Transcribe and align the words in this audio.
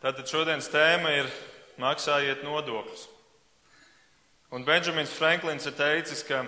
Tātad 0.00 0.30
šodienas 0.32 0.70
tēma 0.72 1.10
ir 1.12 1.26
maksājiet 1.76 2.40
nodokļus. 2.40 3.02
Un 4.56 4.64
Benjamins 4.64 5.12
Franklins 5.12 5.68
ir 5.68 5.74
teicis, 5.76 6.22
ka 6.24 6.46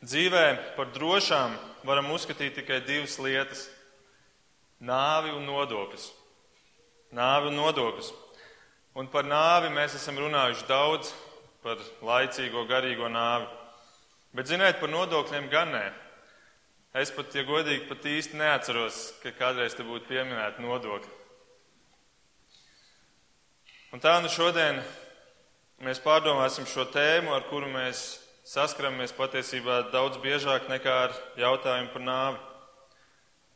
dzīvē 0.00 0.46
par 0.78 0.88
drošām 0.94 1.52
varam 1.84 2.08
uzskatīt 2.16 2.56
tikai 2.56 2.80
divas 2.86 3.18
lietas- 3.20 3.66
nāvi 4.92 5.36
un 5.36 5.44
nodokļus. 5.44 6.08
Nāvi 7.12 7.52
un 7.52 7.60
nodokļus. 7.60 8.10
Un 8.96 9.06
par 9.06 9.24
nāvi 9.24 9.68
mēs 9.68 9.94
esam 10.00 10.16
runājuši 10.16 10.66
daudz, 10.66 11.12
par 11.62 11.76
laicīgo, 12.00 12.66
garīgo 12.66 13.12
nāvi. 13.12 13.48
Bet 14.34 14.46
ziniet, 14.46 14.80
par 14.80 14.88
nodokļiem 14.88 15.50
gan 15.50 15.72
nē. 15.72 15.92
Es 16.94 17.10
pat, 17.10 17.34
ja 17.34 17.44
godīgi, 17.44 17.86
pat 17.88 17.98
īsti 17.98 18.34
neatceros, 18.34 19.12
ka 19.22 19.30
kādreiz 19.30 19.76
te 19.76 19.82
būtu 19.82 20.08
pieminēta 20.08 20.58
nodokļa. 20.58 21.21
Un 23.92 24.00
tā 24.00 24.14
nu 24.24 24.28
šodien 24.32 24.78
mēs 25.84 25.98
pārdomāsim 26.00 26.64
šo 26.64 26.86
tēmu, 26.88 27.34
ar 27.36 27.42
kuru 27.50 27.66
mēs 27.68 28.22
saskaramies 28.48 29.12
patiesībā 29.12 29.90
daudz 29.92 30.16
biežāk 30.22 30.64
nekā 30.70 30.94
ar 31.02 31.16
jautājumu 31.36 31.90
par 31.92 32.04
nāvi. 32.06 32.38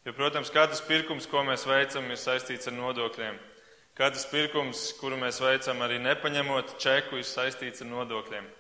Jo, 0.04 0.12
protams, 0.12 0.50
katrs 0.52 0.82
pirkums, 0.84 1.24
ko 1.26 1.40
mēs 1.46 1.64
veicam, 1.64 2.04
ir 2.12 2.20
saistīts 2.20 2.68
ar 2.68 2.76
nodokļiem. 2.76 3.38
Katrs 3.96 4.26
pirkums, 4.28 4.82
kuru 5.00 5.16
mēs 5.16 5.40
veicam 5.40 5.80
arī 5.86 5.96
nepaņemot 6.04 6.76
čeku, 6.84 7.16
ir 7.16 7.24
saistīts 7.24 7.80
ar 7.80 7.88
nodokļiem. 7.94 8.50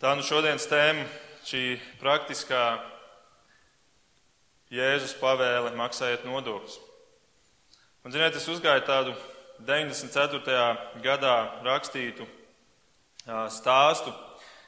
Tā 0.00 0.14
nu 0.16 0.24
šodienas 0.24 0.64
tēma, 0.70 1.04
šī 1.44 1.76
praktiskā 2.00 2.64
Jēzus 4.72 5.12
pavēle 5.20 5.74
maksājiet 5.76 6.24
nodokļus. 6.24 6.80
Un, 8.02 8.16
ziniet, 8.16 8.40
es 8.40 8.48
uzgāju 8.48 8.86
tādu 8.88 9.12
94. 9.60 10.66
gadā 11.04 11.36
rakstītu 11.62 12.26
stāstu, 13.52 14.12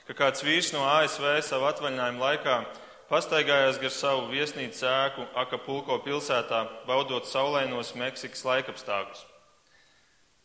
ka 0.07 0.15
kāds 0.15 0.45
vīrs 0.45 0.73
no 0.75 0.85
ASV 0.87 1.41
savu 1.43 1.67
atvaļinājumu 1.71 2.23
laikā 2.23 2.59
pastaigājās 3.09 3.81
gar 3.83 3.93
savu 3.93 4.29
viesnīcu 4.31 4.87
ēku 4.89 5.27
Akapulko 5.41 5.99
pilsētā, 6.05 6.65
baudot 6.89 7.27
saulainos 7.29 7.95
Meksikas 7.99 8.45
laikapstākļus. 8.47 9.25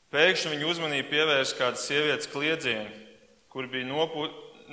Pēkšņi 0.09 0.55
viņa 0.55 0.69
uzmanību 0.71 1.09
pievērsa 1.11 1.57
kāda 1.59 1.77
sievietes 1.77 2.29
kliedzieni, 2.31 2.89
kur 3.53 3.67
bija 3.69 3.85
nopu, 3.85 4.25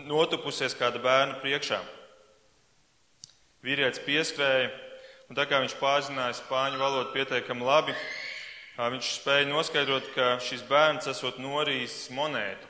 notupusies 0.08 0.76
kāda 0.78 1.02
bērna 1.02 1.36
priekšā. 1.42 1.82
Vīrietis 3.66 4.00
pieskrēja, 4.06 4.70
un 5.28 5.36
tā 5.36 5.44
kā 5.50 5.60
viņš 5.60 5.76
pārzināja 5.80 6.38
spāņu 6.38 6.80
valodu 6.80 7.12
pietiekami 7.12 7.66
labi, 7.66 7.96
viņš 8.76 9.10
spēja 9.22 9.48
noskaidrot, 9.48 10.10
ka 10.12 10.36
šis 10.44 10.64
bērns 10.68 11.08
esot 11.08 11.38
norījis 11.40 12.10
monētu. 12.12 12.68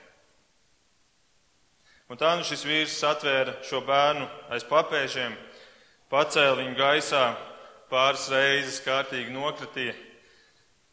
Un 2.06 2.20
tā 2.20 2.36
nu 2.38 2.46
šis 2.46 2.62
vīrs 2.62 3.00
atvēra 3.02 3.56
šo 3.66 3.80
bērnu 3.82 4.28
aiz 4.54 4.62
papēžiem, 4.68 5.34
pacēla 6.12 6.60
viņu 6.60 6.76
gaisā, 6.78 7.24
pāris 7.90 8.28
reizes 8.30 8.78
kārtīgi 8.86 9.34
nokratīja, 9.34 9.96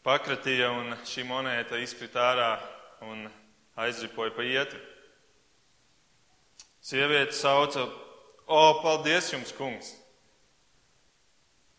pakratīja 0.01 0.71
un 0.73 0.95
šī 1.05 1.27
monēta 1.29 1.77
izkrita 1.77 2.25
ārā 2.31 2.51
un 3.05 3.27
aizripoja 3.85 4.33
pa 4.33 4.45
ietvi. 4.49 4.81
Sieviete 6.83 7.37
sauca, 7.37 7.85
o, 8.49 8.63
paldies 8.81 9.29
jums, 9.31 9.53
kungs! 9.55 9.93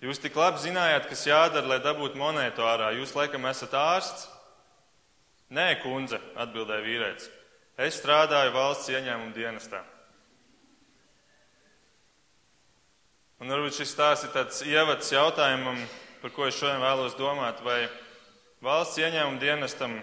Jūs 0.05 0.21
tik 0.21 0.35
labi 0.37 0.61
zinājāt, 0.61 1.07
kas 1.09 1.23
jādara, 1.25 1.65
lai 1.71 1.81
dabūtu 1.81 2.19
monētu 2.21 2.61
ārā. 2.61 2.91
Jūs 2.99 3.15
laikam 3.17 3.47
esat 3.49 3.73
ārsts? 3.79 4.27
Nē, 5.55 5.79
kundze, 5.81 6.19
atbildēja 6.37 6.85
vīrietis. 6.85 7.31
Es 7.81 7.97
strādāju 8.03 8.53
valsts 8.53 8.91
ieņēmuma 8.93 9.33
dienestā. 9.33 9.81
Un 13.41 13.51
varbūt 13.51 13.79
šis 13.79 13.95
stāsts 13.97 14.29
ir 14.29 14.35
tāds 14.35 14.61
ievads 14.69 15.09
jautājumam, 15.13 15.81
par 16.21 16.35
ko 16.37 16.51
es 16.51 16.59
šodien 16.59 16.85
vēlos 16.85 17.17
domāt, 17.17 17.65
vai 17.65 17.87
valsts 18.65 19.01
ieņēmuma 19.01 19.41
dienestam 19.41 19.97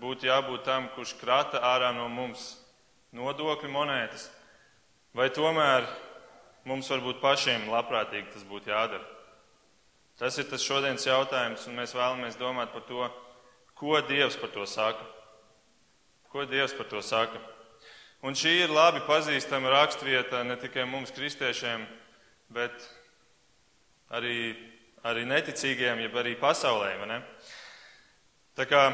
būtu 0.00 0.30
jābūt 0.30 0.64
tam, 0.64 0.88
kurš 0.96 1.18
krata 1.20 1.60
ārā 1.68 1.92
no 1.96 2.08
mums 2.08 2.54
nodokļu 3.12 3.70
monētas, 3.76 4.30
vai 5.12 5.28
tomēr 5.28 5.84
mums 6.64 6.88
varbūt 6.90 7.20
pašiem 7.20 7.68
labprātīgi 7.72 8.32
tas 8.32 8.48
būtu 8.48 8.72
jādara. 8.72 9.13
Tas 10.18 10.36
ir 10.38 10.46
tas 10.46 10.62
šodienas 10.62 11.06
jautājums, 11.08 11.64
un 11.66 11.74
mēs 11.80 11.94
vēlamies 11.96 12.38
domāt 12.38 12.70
par 12.70 12.84
to, 12.86 13.08
ko 13.74 13.98
Dievs 14.06 14.36
par 14.38 14.52
to 14.54 14.66
saka. 14.70 15.02
Ko 16.30 16.44
Dievs 16.46 16.74
par 16.78 16.86
to 16.86 17.02
saka? 17.02 17.40
Un 18.24 18.36
šī 18.38 18.54
ir 18.62 18.70
labi 18.72 19.02
pazīstama 19.04 19.72
rakstvieta 19.74 20.44
ne 20.46 20.54
tikai 20.56 20.86
mums, 20.88 21.10
kristiešiem, 21.12 21.82
bet 22.54 22.86
arī, 24.14 24.54
arī 25.04 25.26
neticīgiem, 25.28 26.06
jeb 26.06 26.14
arī 26.22 26.36
pasaulē. 26.38 26.94
Tā 28.54 28.68
kā 28.70 28.84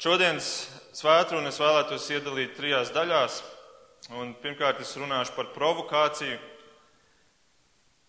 šodienas 0.00 0.52
svētkrunu 0.96 1.50
es 1.50 1.58
vēlētos 1.60 2.06
iedalīt 2.14 2.54
trijās 2.56 2.94
daļās. 2.94 3.42
Un 4.16 4.32
pirmkārt, 4.38 4.80
es 4.80 4.94
runāšu 4.96 5.34
par 5.36 5.50
provokāciju, 5.52 6.38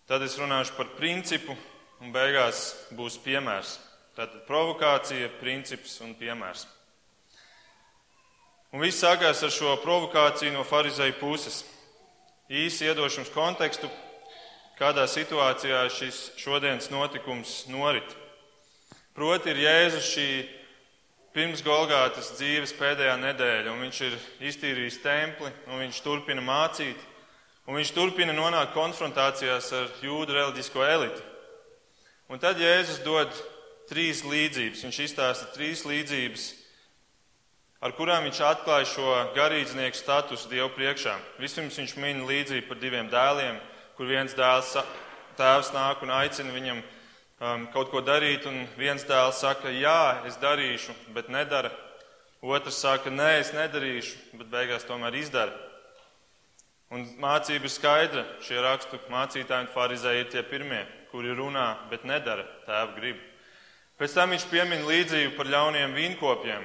tad 0.08 0.22
es 0.24 0.38
runāšu 0.40 0.78
par 0.78 0.94
principu, 0.96 1.58
un 2.02 2.10
beigās 2.10 2.72
būs 2.98 3.18
piemērs. 3.22 3.76
Tātad 4.16 4.42
provokācija, 4.48 5.30
princips 5.40 6.00
un 6.04 6.12
piemērs. 6.18 6.66
Un 8.72 8.82
viss 8.82 9.02
sākās 9.04 9.42
ar 9.44 9.52
šo 9.52 9.76
provokāciju 9.84 10.52
no 10.54 10.64
farizēju 10.64 11.18
puses. 11.20 11.62
Īsi 12.52 12.88
iedošams 12.88 13.30
kontekstu, 13.32 13.88
kādā 14.76 15.06
situācijā 15.08 15.84
šis 15.92 16.18
šodienas 16.40 16.90
notikums 16.92 17.62
norit. 17.72 18.16
Proti 19.16 19.52
ir 19.52 19.62
Jēzus 19.62 20.10
šī 20.10 20.28
pirms 21.36 21.62
Golgātas 21.64 22.34
dzīves 22.36 22.74
pēdējā 22.76 23.16
nedēļa, 23.20 23.72
un 23.72 23.86
viņš 23.86 24.00
ir 24.08 24.16
iztīrījis 24.50 25.00
templi, 25.04 25.52
un 25.68 25.84
viņš 25.84 26.00
turpina 26.04 26.44
mācīt, 26.44 26.96
un 27.68 27.78
viņš 27.78 27.92
turpina 27.96 28.36
nonākt 28.36 28.74
konfrontācijās 28.76 29.72
ar 29.76 29.92
jūdu 30.04 30.36
reliģisko 30.36 30.88
elitu. 30.88 31.31
Un 32.32 32.40
tad 32.40 32.56
Jēzus 32.56 33.02
dod 33.04 33.28
trīs 33.90 34.22
līdzības. 34.24 34.80
Viņš 34.86 34.98
izstāsta 35.04 35.50
trīs 35.52 35.82
līdzības, 35.84 36.44
ar 37.84 37.92
kurām 37.92 38.24
viņš 38.24 38.38
atklāja 38.48 38.86
šo 38.88 39.16
garīdznieku 39.36 39.98
statusu 39.98 40.48
Dievu 40.48 40.70
priekšā. 40.72 41.12
Vispirms 41.42 41.76
viņš 41.76 41.92
min 42.00 42.22
līdzību 42.24 42.70
par 42.70 42.80
diviem 42.80 43.10
dēliem, 43.12 43.58
kur 43.98 44.08
viens 44.08 44.32
dēls, 44.38 44.70
tēvs 45.36 45.74
nāk 45.74 46.06
un 46.06 46.14
aicina 46.22 46.54
viņam 46.54 46.80
um, 46.80 47.68
kaut 47.74 47.92
ko 47.92 48.00
darīt, 48.00 48.48
un 48.48 48.64
viens 48.80 49.04
dēls 49.04 49.44
saka, 49.44 49.68
jā, 49.68 50.24
es 50.24 50.40
darīšu, 50.40 50.96
bet 51.12 51.28
nedara. 51.28 51.74
Otrs 52.40 52.80
saka, 52.80 53.12
nē, 53.12 53.28
es 53.42 53.52
nedarīšu, 53.52 54.16
bet 54.40 54.48
beigās 54.56 54.88
tomēr 54.88 55.20
izdara. 55.20 55.52
Un 56.88 57.04
mācība 57.20 57.68
ir 57.68 57.76
skaidra. 57.76 58.24
Šie 58.40 58.56
rakstu 58.64 59.04
mācītāji 59.12 59.68
un 59.68 59.72
farizēji 59.76 60.24
ir 60.24 60.32
tie 60.32 60.48
pirmie 60.48 60.80
kuri 61.12 61.34
runā, 61.36 61.68
bet 61.90 62.06
nedara 62.08 62.46
tēva 62.66 62.96
gribu. 62.96 63.20
Pēc 64.00 64.14
tam 64.16 64.32
viņš 64.34 64.46
piemin 64.50 64.86
līdzību 64.88 65.36
par 65.36 65.50
ļauniem 65.52 65.92
vīnkopiem, 65.94 66.64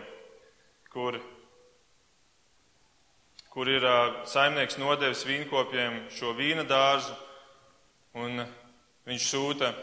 kur, 0.89 1.19
kur 3.53 3.69
ir 3.69 3.83
saimnieks 4.25 4.79
nodevis 4.81 5.25
vīnkopiem 5.27 6.05
šo 6.15 6.31
vīna 6.37 6.63
dārzu, 6.65 7.13
un 8.17 8.41
viņš 9.05 9.27
sūta 9.27 9.73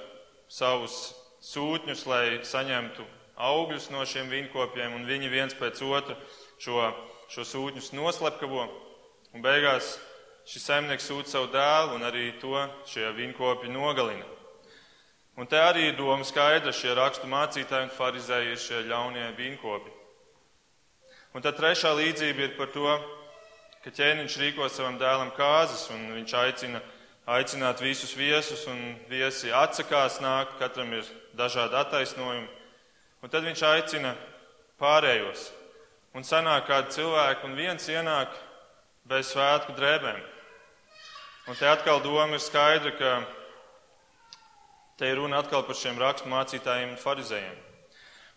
savus 0.51 1.13
sūtņus, 1.45 2.07
lai 2.11 2.25
saņemtu 2.43 3.05
augļus 3.37 3.91
no 3.93 4.05
šiem 4.09 4.31
vīnkopiem, 4.33 4.97
un 4.97 5.07
viņi 5.07 5.31
viens 5.31 5.55
pēc 5.59 5.83
otra 5.87 6.17
šo, 6.59 6.89
šo 7.29 7.45
sūtņus 7.53 7.93
noslepkavo, 7.95 8.67
un 9.35 9.45
beigās 9.45 9.99
šis 10.49 10.71
saimnieks 10.71 11.09
sūta 11.09 11.37
savu 11.37 11.51
dēlu, 11.53 11.99
un 11.99 12.07
arī 12.09 12.33
to 12.41 12.57
šie 12.91 13.11
vīnkopi 13.17 13.71
nogalina. 13.73 14.27
Un 15.35 15.49
te 15.51 15.59
arī 15.59 15.89
ir 15.89 15.97
doma 15.99 16.23
skaidra, 16.23 16.71
šie 16.71 16.93
rakstu 16.95 17.27
mācītāji 17.27 17.89
un 17.89 17.95
farizēji 17.97 18.53
ir 18.55 18.61
šie 18.63 18.83
ļaunie 18.87 19.27
vīnkopi. 19.35 19.91
Un 21.35 21.43
tad 21.43 21.57
trešā 21.59 21.91
līdzība 21.99 22.45
ir 22.45 22.53
par 22.55 22.71
to, 22.71 22.93
ka 23.83 23.91
ķēniņš 23.91 24.37
rīko 24.39 24.69
savam 24.71 24.95
dēlam 25.01 25.33
kāzas 25.35 25.89
un 25.91 26.13
viņš 26.15 26.37
aicina 26.39 26.83
aicināt 27.27 27.81
visus 27.81 28.13
viesus 28.17 28.67
un 28.69 28.79
viesi 29.09 29.53
atsakās 29.53 30.21
nākt, 30.21 30.59
katram 30.61 30.93
ir 30.93 31.09
dažādi 31.37 31.79
attaisnojumi. 31.81 32.49
Un 33.25 33.33
tad 33.33 33.47
viņš 33.47 33.63
aicina 33.69 34.15
pārējos. 34.81 35.49
Un 36.15 36.23
sanāk 36.23 36.69
kādi 36.69 36.95
cilvēki 36.95 37.49
un 37.49 37.57
viens 37.59 37.89
ienāk 37.89 38.35
bez 39.09 39.33
svētku 39.33 39.75
drēbēm. 39.75 40.21
Un 41.49 41.57
te 41.59 41.67
atkal 41.69 42.01
doma 42.05 42.37
ir 42.37 42.45
skaidra, 42.45 42.93
ka 42.97 43.15
Te 44.99 45.09
ir 45.11 45.19
runa 45.19 45.41
atkal 45.43 45.65
par 45.67 45.75
šiem 45.75 45.99
rakstu 45.99 46.31
mācītājiem 46.31 46.93
un 46.95 47.01
farizējiem. 47.01 47.57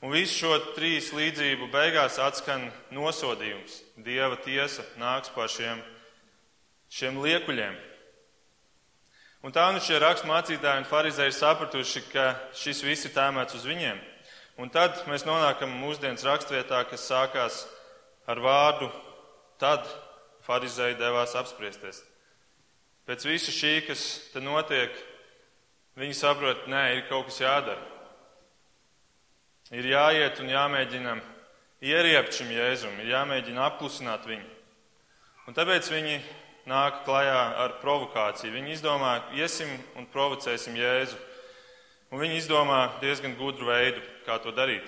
Un 0.01 0.13
visu 0.13 0.39
šo 0.43 0.57
trīs 0.75 1.09
līdzību 1.13 1.71
beigās 1.73 2.19
atskan 2.21 2.67
nosodījums. 2.93 3.79
Dieva 3.97 4.37
tiesa 4.41 4.85
nāks 5.01 5.31
pār 5.33 5.49
šiem, 5.49 5.81
šiem 6.93 7.17
liekuļiem. 7.21 7.77
Un 9.45 9.53
tā 9.53 9.67
nu 9.73 9.81
šie 9.81 9.97
rakstmācītāji 10.01 10.81
un 10.81 10.89
farizēji 10.89 11.33
ir 11.33 11.37
sapratuši, 11.37 12.03
ka 12.11 12.27
šis 12.57 12.81
viss 12.85 13.05
ir 13.09 13.13
tēmēts 13.15 13.57
uz 13.57 13.65
viņiem. 13.69 14.01
Un 14.57 14.73
tad 14.73 15.03
mēs 15.09 15.25
nonākam 15.29 15.73
mūsdienas 15.77 16.25
rakstvietā, 16.25 16.81
kas 16.89 17.05
sākās 17.05 17.59
ar 18.25 18.41
vārdu 18.41 18.89
tad 19.61 19.85
farizēji 20.45 20.97
devās 20.97 21.35
apspriesties. 21.37 22.01
Pēc 23.07 23.23
visa 23.29 23.53
šī, 23.53 23.75
kas 23.87 24.01
te 24.33 24.41
notiek, 24.43 24.93
viņi 25.97 26.17
saprot, 26.17 26.67
nē, 26.69 26.83
ir 26.97 27.05
kaut 27.09 27.29
kas 27.29 27.41
jādara. 27.41 27.81
Ir 29.75 29.89
jāiet 29.89 30.39
un 30.39 30.51
jāmēģina 30.53 31.17
ieriept 31.83 32.37
šim 32.37 32.53
jēzum, 32.53 33.01
ir 33.01 33.11
jāmēģina 33.15 33.65
apklusināt 33.67 34.27
viņu. 34.29 34.53
Un 35.47 35.55
tāpēc 35.55 35.89
viņi 35.91 36.19
nāk 36.67 37.03
klajā 37.07 37.39
ar 37.63 37.77
provokāciju. 37.81 38.51
Viņi 38.51 38.75
izdomā, 38.75 39.13
iesim 39.39 39.69
un 39.95 40.07
provocēsim 40.11 40.75
Jēzu. 40.75 41.17
Un 42.11 42.21
viņi 42.21 42.39
izdomā 42.41 42.81
diezgan 43.01 43.35
gudru 43.39 43.69
veidu, 43.71 44.03
kā 44.27 44.37
to 44.43 44.51
darīt. 44.55 44.83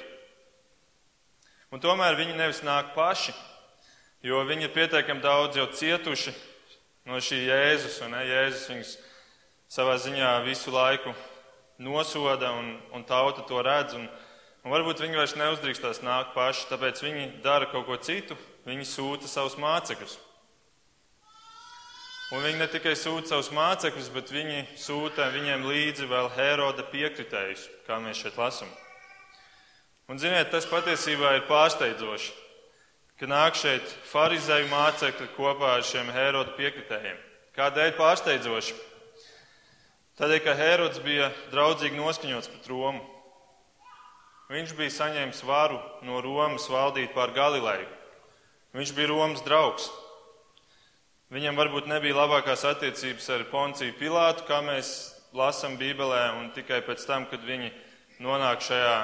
Un 1.72 1.82
tomēr 1.84 2.18
viņi 2.20 2.36
nevis 2.36 2.64
nāk 2.66 2.94
paši, 2.96 3.34
jo 4.26 4.40
viņi 4.48 4.68
ir 4.68 4.76
pietiekami 4.76 5.24
daudz 5.24 5.60
jau 5.60 5.68
cietuši 5.72 6.34
no 7.08 7.20
šī 7.24 7.44
Jēzus, 7.48 8.00
un 8.06 8.16
ne, 8.16 8.24
Jēzus 8.28 8.70
viņus 8.72 8.94
savā 9.70 9.98
ziņā 10.02 10.32
visu 10.48 10.74
laiku 10.74 11.14
nosoda, 11.80 12.52
un, 12.58 12.74
un 12.94 13.06
tauta 13.08 13.46
to 13.48 13.62
redz. 13.64 13.96
Un, 13.98 14.08
un 14.66 14.74
varbūt 14.74 15.04
viņi 15.06 15.20
vairs 15.20 15.38
neuzdrīkstās 15.40 16.02
nākt 16.04 16.34
paši, 16.36 16.68
tāpēc 16.72 17.04
viņi 17.06 17.28
dara 17.46 17.70
kaut 17.72 17.88
ko 17.88 18.00
citu. 18.02 18.38
Viņi 18.68 18.86
sūta 18.86 19.30
savus 19.30 19.56
mācekļus. 19.62 20.18
Un 22.30 22.44
viņi 22.46 22.60
ne 22.60 22.68
tikai 22.70 22.94
sūta 22.94 23.32
savus 23.32 23.50
mācekļus, 23.56 24.12
bet 24.14 24.30
viņi 24.30 24.60
sūta 24.78 25.32
viņiem 25.34 25.64
līdzi 25.66 26.06
vēl 26.12 26.30
Heroda 26.36 26.86
piekritējus, 26.92 27.64
kā 27.88 27.98
mēs 28.04 28.22
šeit 28.22 28.38
lasām. 28.38 28.70
Un, 30.10 30.20
ziniet, 30.22 30.52
tas 30.54 30.68
patiesībā 30.70 31.36
ir 31.38 31.48
pārsteidzoši, 31.50 32.36
ka 33.22 33.30
nāk 33.30 33.58
šeit 33.58 33.90
farizēju 34.10 34.70
mācekļi 34.70 35.32
kopā 35.36 35.76
ar 35.80 35.86
šiem 35.86 36.10
Heroda 36.14 36.54
piekritējiem. 36.58 37.18
Kādēļ 37.58 37.96
pārsteidzoši? 37.98 38.78
Tādēļ, 40.20 40.40
ka 40.44 40.52
Herods 40.60 41.00
bija 41.00 41.30
draudzīgi 41.48 41.96
noskaņots 41.96 42.50
pret 42.52 42.66
Romu. 42.68 43.06
Viņš 44.52 44.74
bija 44.76 44.92
saņēmis 44.92 45.40
varu 45.48 45.78
no 46.04 46.20
Romas 46.20 46.66
valdīt 46.68 47.14
pār 47.16 47.32
Galileju. 47.32 47.88
Viņš 48.76 48.92
bija 48.98 49.12
Romas 49.14 49.46
draugs. 49.46 49.88
Viņam 51.32 51.56
varbūt 51.62 51.88
nebija 51.88 52.18
labākās 52.18 52.66
attiecības 52.68 53.30
ar 53.32 53.46
Ponciju 53.48 53.96
Pilātu, 53.96 54.44
kā 54.44 54.60
mēs 54.66 54.92
lasām 55.32 55.80
Bībelē, 55.80 56.26
un 56.42 56.52
tikai 56.52 56.82
pēc 56.84 57.08
tam, 57.08 57.30
kad 57.32 57.40
viņi 57.48 57.72
nonāk 58.20 58.66
šajā 58.66 59.00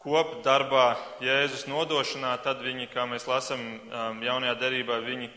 kopdarbā 0.00 0.94
Jēzus 1.20 1.68
nodošanā, 1.68 2.32
tad 2.40 2.64
viņi, 2.64 2.88
kā 2.88 3.04
mēs 3.10 3.28
lasām 3.28 3.60
um, 3.60 4.24
jaunajā 4.24 4.56
derībā, 4.64 5.02
viņi 5.04 5.28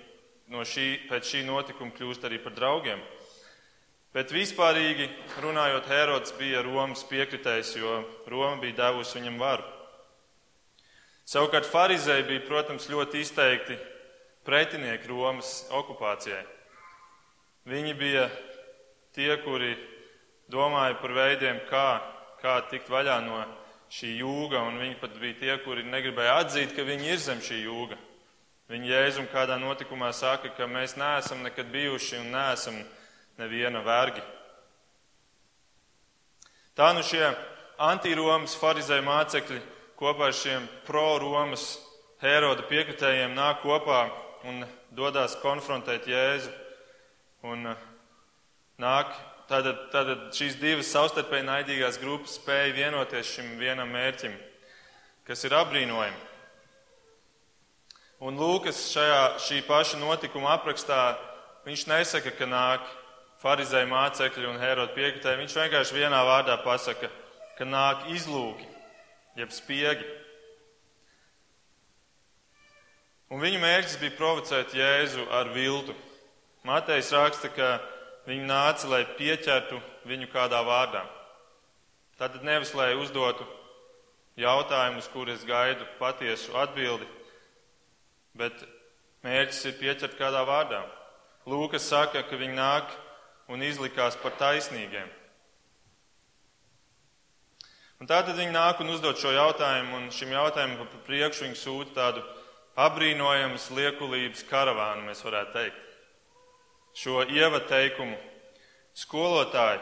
no 0.55 0.63
šī, 0.63 1.09
pēc 1.11 1.33
šī 1.35 1.47
notikuma 1.51 1.91
kļūst 1.99 2.31
arī 2.31 2.39
par 2.39 2.55
draugiem. 2.55 3.03
Bet 4.09 4.31
vispārīgi 4.33 5.05
runājot, 5.43 5.85
Herods 5.85 6.33
bija 6.39 6.63
Romas 6.65 7.03
piekritējs, 7.05 7.75
jo 7.77 7.99
Roma 8.31 8.57
bija 8.63 8.79
devusi 8.79 9.19
viņam 9.19 9.37
varu. 9.37 9.67
Savukārt 11.29 11.69
farizēji 11.69 12.25
bija, 12.25 12.41
protams, 12.47 12.89
ļoti 12.89 13.21
izteikti 13.21 13.77
pretinieki 14.47 15.11
Romas 15.11 15.67
okupācijai. 15.77 16.41
Viņi 17.69 17.93
bija 17.99 18.25
tie, 19.13 19.29
kuri 19.43 19.75
domāja 20.49 20.97
par 20.97 21.13
veidiem, 21.13 21.61
kā, 21.69 22.01
kā 22.41 22.57
tikt 22.71 22.89
vaļā 22.89 23.19
no 23.27 23.43
šī 23.93 24.15
jūga, 24.23 24.63
un 24.71 24.81
viņi 24.81 24.97
pat 25.01 25.17
bija 25.21 25.37
tie, 25.37 25.55
kuri 25.61 25.85
negribēja 25.85 26.39
atzīt, 26.41 26.73
ka 26.73 26.85
viņi 26.87 27.13
ir 27.13 27.21
zem 27.21 27.45
šī 27.45 27.61
jūga. 27.67 27.97
Viņi 28.73 28.89
jēzum 28.89 29.29
kādā 29.29 29.61
notikumā 29.61 30.09
saka, 30.17 30.49
ka 30.57 30.65
mēs 30.69 30.97
neesam 30.97 31.45
nekad 31.45 31.69
bijuši 31.73 32.23
un 32.23 32.33
neesam 32.33 32.81
neviena 33.39 33.81
vergi. 33.85 34.23
Tā 36.75 36.91
nu 36.95 37.03
šie 37.03 37.23
anti-Romas 37.79 38.55
farizēju 38.59 39.03
mācekļi 39.07 39.59
kopā 39.99 40.29
ar 40.29 40.35
šiem 40.35 40.67
pro-Romas 40.87 41.73
Heroda 42.19 42.63
piekritējiem 42.67 43.35
nāk 43.35 43.61
kopā 43.63 44.05
un 44.47 44.63
dodas 44.95 45.37
konfrontēt 45.39 46.07
Jēzu. 46.07 46.51
Un 47.47 47.71
uh, 47.71 47.83
nāk, 48.79 49.11
tad, 49.47 49.67
tad 49.93 50.11
šīs 50.35 50.57
divas 50.59 50.91
savstarpēji 50.91 51.47
naidīgās 51.47 51.99
grupas 52.01 52.35
spēja 52.39 52.73
vienoties 52.75 53.31
šim 53.37 53.53
vienam 53.59 53.91
mērķim, 53.95 54.35
kas 55.27 55.45
ir 55.47 55.55
apbrīnojami. 55.55 56.27
Un 58.27 58.35
Lūkas 58.35 58.81
šajā 58.91 59.19
šī 59.39 59.61
paša 59.63 59.99
notikuma 60.01 60.51
aprakstā 60.57 61.13
viņš 61.63 61.85
nesaka, 61.87 62.33
ka 62.35 62.47
nāk 62.51 62.87
farizēji 63.39 63.87
mācekļi 63.89 64.47
un 64.49 64.59
Heroda 64.59 64.93
piekritēji. 64.95 65.39
Viņš 65.43 65.57
vienkārši 65.61 65.95
vienā 65.95 66.19
vārdā 66.27 66.57
pasaka, 66.63 67.09
ka 67.57 67.67
nāk 67.67 68.09
izlūki, 68.13 68.67
jeb 69.39 69.53
spiegi. 69.55 70.07
Un 73.29 73.43
viņu 73.43 73.61
mērķis 73.61 73.99
bija 74.01 74.17
provocēt 74.17 74.73
Jēzu 74.75 75.27
ar 75.31 75.51
viltu. 75.53 75.95
Matejs 76.65 77.13
raksta, 77.15 77.51
ka 77.53 77.77
viņi 78.27 78.47
nāca, 78.49 78.89
lai 78.91 79.03
pieķertu 79.17 79.79
viņu 80.09 80.27
kādā 80.33 80.59
vārdā. 80.65 81.05
Tātad 82.19 82.43
nevis, 82.43 82.73
lai 82.75 82.91
uzdotu 82.99 83.45
jautājumus, 84.39 85.07
kurus 85.13 85.45
gaidu 85.47 85.85
patiesu 85.99 86.55
atbildi, 86.59 87.05
bet 88.35 88.55
mērķis 89.23 89.61
ir 89.69 89.77
pieķert 89.79 90.17
kādā 90.19 90.41
vārdā. 90.47 90.81
Lūkas 91.49 91.87
saka, 91.87 92.25
ka 92.27 92.39
viņi 92.39 92.57
nāk 92.57 92.91
un 93.49 93.63
izlikās 93.65 94.17
par 94.21 94.35
taisnīgiem. 94.39 95.09
Un 97.99 98.07
tātad 98.07 98.37
viņi 98.37 98.53
nāk 98.55 98.79
un 98.79 98.93
uzdod 98.93 99.17
šo 99.19 99.33
jautājumu, 99.35 99.97
un 99.97 100.11
šim 100.15 100.31
jautājumam 100.31 100.87
pa 100.87 101.01
priekšu 101.03 101.47
viņi 101.47 101.57
sūta 101.59 101.95
tādu 101.97 102.23
apbrīnojams 102.79 103.65
liekulības 103.75 104.45
karavānu, 104.47 105.03
mēs 105.09 105.23
varētu 105.25 105.51
teikt. 105.57 105.81
Šo 106.95 107.25
ievateikumu 107.27 108.15
skolotāji, 108.95 109.81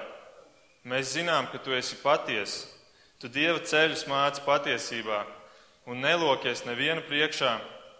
mēs 0.89 1.13
zinām, 1.13 1.51
ka 1.51 1.61
tu 1.61 1.75
esi 1.77 1.99
patiesa, 2.01 2.65
tu 3.21 3.29
Dieva 3.29 3.61
ceļus 3.61 4.07
māci 4.09 4.41
patiesībā 4.47 5.21
un 5.85 6.01
nelokies 6.01 6.65
nevienu 6.65 7.05
priekšā, 7.05 7.53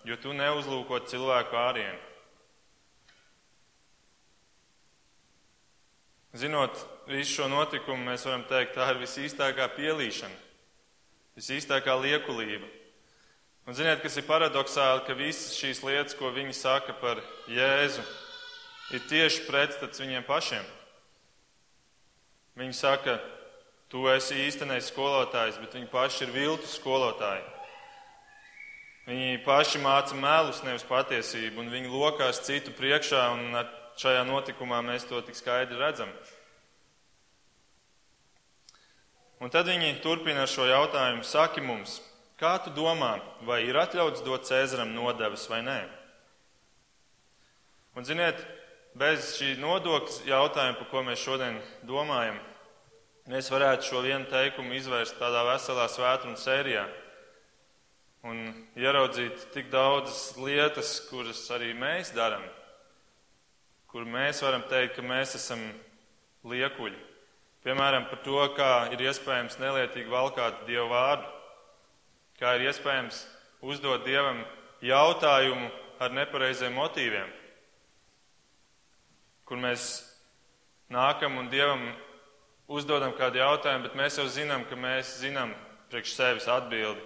jo 0.08 0.18
tu 0.22 0.34
neuzlūko 0.34 1.04
cilvēku 1.12 1.62
ārienu. 1.62 2.07
Zinot 6.38 6.78
visu 7.10 7.40
šo 7.40 7.48
notikumu, 7.50 8.12
mēs 8.12 8.28
varam 8.28 8.44
teikt, 8.46 8.76
tā 8.78 8.92
ir 8.92 9.00
visīstākā 9.02 9.66
pielīšana, 9.74 10.36
visīstākā 11.40 11.96
liekulība. 12.04 12.68
Un 13.68 13.76
ziniet, 13.76 14.04
kas 14.04 14.20
ir 14.20 14.28
paradoxāli, 14.28 15.02
ka 15.08 15.16
visas 15.18 15.56
šīs 15.58 15.82
lietas, 15.84 16.16
ko 16.16 16.30
viņi 16.36 16.54
saka 16.54 16.94
par 17.02 17.24
Jēzu, 17.50 18.06
ir 18.94 19.02
tieši 19.10 19.48
pretstats 19.48 20.04
viņiem 20.04 20.28
pašiem. 20.28 20.70
Viņi 22.62 22.78
saka, 22.86 23.18
tu 23.90 24.06
esi 24.14 24.38
īstenais 24.46 24.92
skolotājs, 24.92 25.58
bet 25.64 25.74
viņi 25.74 25.90
paši 25.92 26.28
ir 26.28 26.36
viltus 26.36 26.78
skolotāji. 26.78 27.44
Viņi 29.08 29.42
paši 29.48 29.82
māca 29.82 30.16
melus, 30.20 30.62
nevis 30.68 30.86
patiesību, 30.86 31.64
un 31.64 31.74
viņi 31.74 31.92
lokās 31.92 32.44
citu 32.46 32.76
priekšā, 32.78 33.26
un 33.34 33.58
šajā 33.98 34.26
notikumā 34.28 34.82
mēs 34.86 35.08
to 35.10 35.22
tik 35.26 35.38
skaidri 35.38 35.80
redzam. 35.80 36.12
Un 39.42 39.54
tad 39.54 39.70
viņi 39.70 40.00
turpina 40.02 40.48
šo 40.50 40.66
jautājumu: 40.66 41.26
Saki 41.26 41.62
mums, 41.62 42.00
Kā 42.38 42.60
tu 42.62 42.70
domā, 42.70 43.16
vai 43.50 43.64
ir 43.66 43.78
atļauts 43.82 44.22
dot 44.22 44.46
Cēzaram 44.46 44.92
nodevas 44.94 45.48
vai 45.50 45.64
nē? 45.66 45.78
Un, 47.98 48.06
ziniet, 48.06 48.44
bez 48.94 49.32
šī 49.40 49.56
nodokļa 49.58 50.28
jautājuma, 50.30 50.76
par 50.78 50.90
ko 50.92 51.02
mēs 51.08 51.24
šodien 51.24 51.58
domājam, 51.90 52.38
mēs 53.34 53.50
varētu 53.50 53.90
šo 53.90 54.04
vienu 54.06 54.30
teikumu 54.30 54.78
izvērst 54.78 55.18
tādā 55.18 55.42
veselā 55.50 55.88
svētdienas 55.90 56.46
sērijā 56.46 56.86
un 58.30 58.46
ieraudzīt 58.78 59.48
tik 59.56 59.74
daudzas 59.74 60.36
lietas, 60.38 60.94
kuras 61.10 61.42
arī 61.58 61.72
mēs 61.74 62.14
darām, 62.14 62.46
kur 63.92 64.06
mēs 64.06 64.44
varam 64.44 64.66
teikt, 64.70 64.98
ka 64.98 65.06
mēs 65.06 65.36
esam 65.40 65.62
liekuļi. 66.48 67.00
Piemēram, 67.66 68.08
par 68.12 68.22
to, 68.24 68.44
kā 68.56 68.72
ir 68.94 69.02
iespējams 69.10 69.60
nelietīgi 69.60 70.12
valkāt 70.12 70.66
Dievu 70.68 70.92
vārdu 70.92 71.38
kā 72.38 72.54
ir 72.58 72.68
iespējams 72.70 73.24
uzdot 73.66 74.06
Dievam 74.06 74.44
jautājumu 74.86 75.70
ar 76.00 76.14
nepareiziem 76.14 76.76
motīviem, 76.78 77.30
kur 79.48 79.58
mēs 79.62 79.88
nākam 80.94 81.40
un 81.42 81.50
Dievam 81.50 81.88
uzdodam 82.70 83.16
kādu 83.18 83.42
jautājumu, 83.42 83.88
bet 83.88 83.98
mēs 83.98 84.20
jau 84.20 84.28
zinām, 84.30 84.68
ka 84.70 84.78
mēs 84.78 85.18
zinām 85.24 85.56
priekš 85.92 86.14
sevis 86.14 86.50
atbildi. 86.52 87.02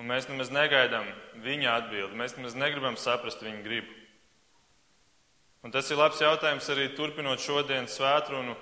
Un 0.00 0.08
mēs 0.08 0.28
nemaz 0.30 0.48
negaidām 0.52 1.04
viņa 1.44 1.72
atbildi. 1.76 2.16
Mēs 2.16 2.32
nemaz 2.36 2.54
negribam 2.56 2.96
saprast 2.96 3.42
viņa 3.44 3.60
gribu. 3.64 3.99
Un 5.60 5.72
tas 5.74 5.90
ir 5.92 5.98
labs 6.00 6.20
jautājums 6.22 6.68
arī 6.72 6.86
turpinot 6.96 7.42
šodienas 7.44 7.98
svētrunu, 7.98 8.54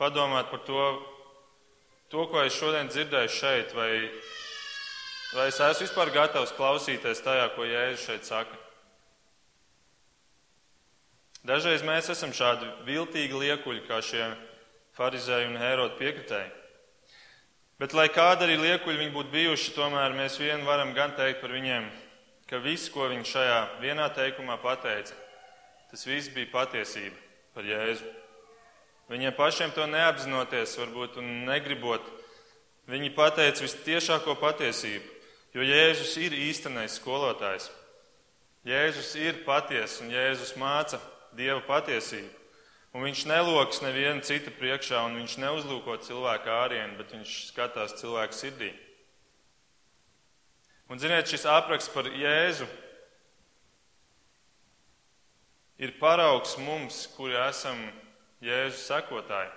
padomāt 0.00 0.48
par 0.50 0.64
to, 0.66 0.86
to, 2.10 2.24
ko 2.26 2.42
es 2.42 2.56
šodien 2.56 2.90
dzirdēju 2.90 3.30
šeit, 3.30 3.74
vai, 3.78 3.92
vai 5.36 5.46
es 5.52 5.60
esmu 5.62 5.86
vispār 5.86 6.10
gatavs 6.14 6.54
klausīties 6.56 7.22
tajā, 7.22 7.46
ko 7.54 7.68
Jēzus 7.68 8.08
šeit 8.08 8.26
saka. 8.26 8.58
Dažreiz 11.46 11.86
mēs 11.86 12.10
esam 12.10 12.34
šādi 12.34 12.66
viltīgi 12.86 13.38
liekuļi, 13.38 13.86
kā 13.86 14.02
šie 14.02 14.26
farizēji 14.98 15.48
un 15.50 15.58
hēroti 15.62 15.98
piekritēji. 16.02 16.52
Bet, 17.82 17.94
lai 17.98 18.08
kāda 18.14 18.46
arī 18.46 18.58
liekuļi 18.60 18.98
viņi 18.98 19.14
būtu 19.14 19.32
bijuši, 19.32 19.72
tomēr 19.74 20.14
mēs 20.14 20.42
vien 20.42 20.62
varam 20.66 20.92
gan 20.94 21.14
teikt 21.18 21.40
par 21.42 21.54
viņiem, 21.54 21.88
ka 22.50 22.60
viss, 22.62 22.90
ko 22.94 23.08
viņi 23.10 23.26
šajā 23.30 23.58
vienā 23.82 24.10
teikumā 24.14 24.58
pateica, 24.62 25.16
tas 25.92 26.06
viss 26.08 26.32
bija 26.32 26.48
patiesība 26.48 27.18
par 27.52 27.68
Jēzu. 27.68 28.08
Viņiem 29.12 29.34
pašiem 29.36 29.72
to 29.76 29.84
neapzinoties, 29.90 30.78
varbūt 30.80 31.18
negribot, 31.20 32.04
viņi 32.88 33.12
pateica 33.12 33.66
vistiešāko 33.66 34.38
patiesību, 34.40 35.04
jo 35.52 35.66
Jēzus 35.68 36.16
ir 36.24 36.36
īstenais 36.48 36.96
skolotājs. 36.96 37.68
Jēzus 38.64 39.10
ir 39.20 39.42
patiesa 39.44 40.04
un 40.04 40.14
Jēzus 40.14 40.54
māca 40.56 41.00
Dieva 41.36 41.60
patiesību. 41.66 42.30
Un 42.92 43.06
viņš 43.06 43.24
neloks 43.24 43.80
nevienu 43.80 44.20
citu 44.24 44.52
priekšā, 44.52 45.00
un 45.08 45.16
viņš 45.16 45.38
neuzlūko 45.40 45.96
cilvēku 46.04 46.50
ārienu, 46.52 46.98
bet 46.98 47.14
viņš 47.16 47.36
skatās 47.48 47.96
cilvēku 48.00 48.36
sirdī. 48.36 48.68
Un, 50.92 51.00
ziniet, 51.00 51.28
šis 51.28 51.46
apraksts 51.48 51.92
par 51.92 52.10
Jēzu 52.12 52.68
ir 55.82 55.96
paraugs 55.98 56.54
mums, 56.62 57.04
kuri 57.16 57.34
esam 57.48 57.80
Jēzus 58.42 58.86
sekotāji. 58.86 59.50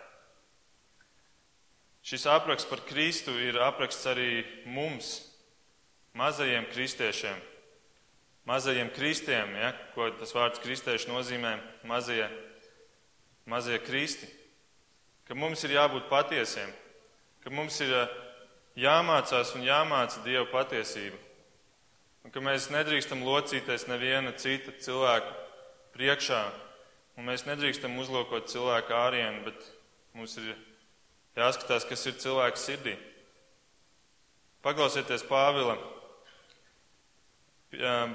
Šis 2.05 2.25
apraksts 2.29 2.70
par 2.70 2.84
Kristu 2.86 3.34
ir 3.41 3.58
apraksts 3.62 4.05
arī 4.10 4.44
mums, 4.70 5.20
mazajiem 6.17 6.67
kristiešiem, 6.74 7.38
mazajiem 8.46 8.91
kristiem, 8.94 9.55
ja, 9.58 9.72
ko 9.94 10.12
tas 10.20 10.34
vārds 10.38 10.62
kristieši 10.62 11.10
nozīmē, 11.10 11.55
mazie 11.89 12.27
mazie 13.46 13.77
kristi, 13.79 14.27
ka 15.25 15.38
mums 15.38 15.63
ir 15.65 15.75
jābūt 15.77 16.10
patiesiem, 16.10 16.70
ka 17.44 17.53
mums 17.53 17.77
ir 17.86 17.94
eh, 17.94 18.13
jāmācās 18.86 19.53
un 19.58 19.65
jāmāca 19.65 20.24
Dieva 20.25 20.48
patiesība, 20.50 21.17
un 22.25 22.34
ka 22.34 22.41
mēs 22.41 22.72
nedrīkstam 22.74 23.22
locīties 23.25 23.86
neviena 23.89 24.34
cita 24.38 24.74
cilvēka 24.82 25.45
priekšā, 25.96 26.44
un 27.16 27.30
mēs 27.30 27.46
nedrīkstam 27.48 27.96
uzlokot 28.02 28.50
cilvēku 28.52 28.96
ārienu, 28.96 29.46
bet 29.48 29.68
mums 30.16 30.36
ir 30.42 30.54
jāskatās, 31.40 31.88
kas 31.88 32.06
ir 32.08 32.18
cilvēka 32.20 32.60
sirdī. 32.60 32.96
Paklausieties 34.66 35.24
Pāvila 35.30 35.78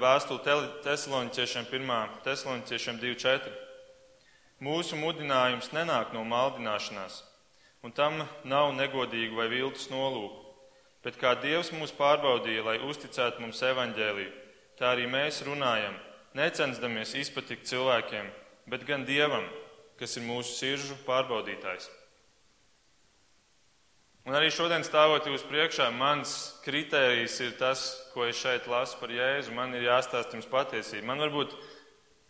vēstuli 0.01 0.41
Tesaloniķiešiem 0.85 1.67
1. 1.69 2.15
Tesaloniķiešiem 2.25 3.01
2.4. 3.01 3.51
Mūsu 4.61 4.97
mudinājums 4.99 5.71
nenāk 5.73 6.13
no 6.13 6.21
maldināšanās, 6.27 7.23
un 7.81 7.93
tam 7.97 8.21
nav 8.45 8.75
negodīgu 8.77 9.39
vai 9.39 9.47
viltus 9.49 9.89
nolūku. 9.89 10.37
Bet 11.01 11.17
kā 11.17 11.33
Dievs 11.41 11.71
mūs 11.73 11.93
pārbaudīja, 11.97 12.61
lai 12.67 12.77
uzticētu 12.85 13.41
mums 13.41 13.61
evaņģēliju, 13.65 14.33
tā 14.77 14.91
arī 14.93 15.07
mēs 15.09 15.41
runājam, 15.47 15.95
necensdamies 16.37 17.15
izpatikt 17.19 17.67
cilvēkiem, 17.69 18.29
bet 18.71 18.85
gan 18.87 19.03
Dievam, 19.07 19.47
kas 19.99 20.17
ir 20.17 20.25
mūsu 20.25 20.55
siržu 20.55 20.97
pārbaudītājs. 21.07 21.89
Un 24.21 24.37
arī 24.37 24.51
šodien 24.53 24.83
stāvot 24.85 25.25
jūs 25.25 25.41
priekšā, 25.49 25.87
mans 25.97 26.33
kritērijs 26.61 27.39
ir 27.41 27.55
tas, 27.57 27.81
ko 28.13 28.27
es 28.27 28.37
šeit 28.37 28.67
lasu 28.69 28.99
par 28.99 29.09
Jēzu. 29.09 29.53
Man 29.57 29.73
ir 29.73 29.87
jāstāsta 29.87 30.37
jums 30.37 30.49
patiesība. 30.49 31.07
Man 31.09 31.23
varbūt 31.23 31.55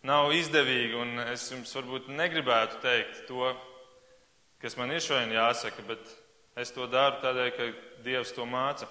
nav 0.07 0.31
izdevīgi, 0.31 0.95
un 0.95 1.19
es 1.25 1.49
jums 1.51 1.75
varbūt 1.75 2.07
negribētu 2.15 2.79
teikt 2.85 3.25
to, 3.27 3.51
kas 4.63 4.79
man 4.79 4.95
ir 4.95 5.03
šodien 5.03 5.35
jāsaka, 5.35 5.83
bet 5.89 6.15
es 6.63 6.71
to 6.71 6.87
daru 6.87 7.19
tādēļ, 7.25 7.51
ka 7.57 7.69
Dievs 8.07 8.31
to 8.37 8.47
māca. 8.47 8.87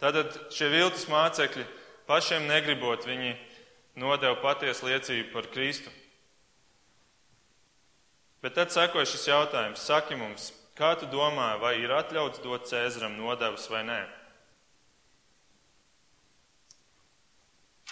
Tātad 0.00 0.32
šie 0.52 0.72
viltus 0.72 1.04
mācekļi 1.12 1.64
pašiem 2.08 2.46
negribot, 2.48 3.06
viņi 3.06 3.34
nodeva 4.00 4.36
patiesu 4.42 4.88
liecību 4.90 5.32
par 5.32 5.48
Kristu. 5.52 5.92
Bet 8.44 8.54
tad 8.58 8.70
sekoja 8.74 9.08
šis 9.08 9.26
jautājums: 9.30 9.82
Saki 9.82 10.18
mums, 10.18 10.52
kā 10.78 10.94
tu 11.00 11.08
domā, 11.10 11.54
vai 11.60 11.78
ir 11.82 11.94
atļauts 11.94 12.42
dot 12.44 12.68
Cēzaram 12.70 13.16
nodevas 13.18 13.66
vai 13.72 13.82
nē? 13.88 14.02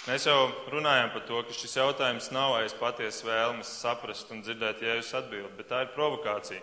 Mēs 0.05 0.27
jau 0.29 0.51
runājam 0.69 1.15
par 1.15 1.23
to, 1.25 1.41
ka 1.49 1.55
šis 1.57 1.79
jautājums 1.79 2.29
nav 2.35 2.59
aiz 2.59 2.75
patiesas 2.77 3.25
vēlmes 3.25 3.71
saprast 3.81 4.29
un 4.35 4.43
dzirdēt 4.45 4.83
jēzus 4.85 5.17
atbildi, 5.23 5.55
bet 5.57 5.71
tā 5.71 5.81
ir 5.87 5.95
provokācija. 5.97 6.61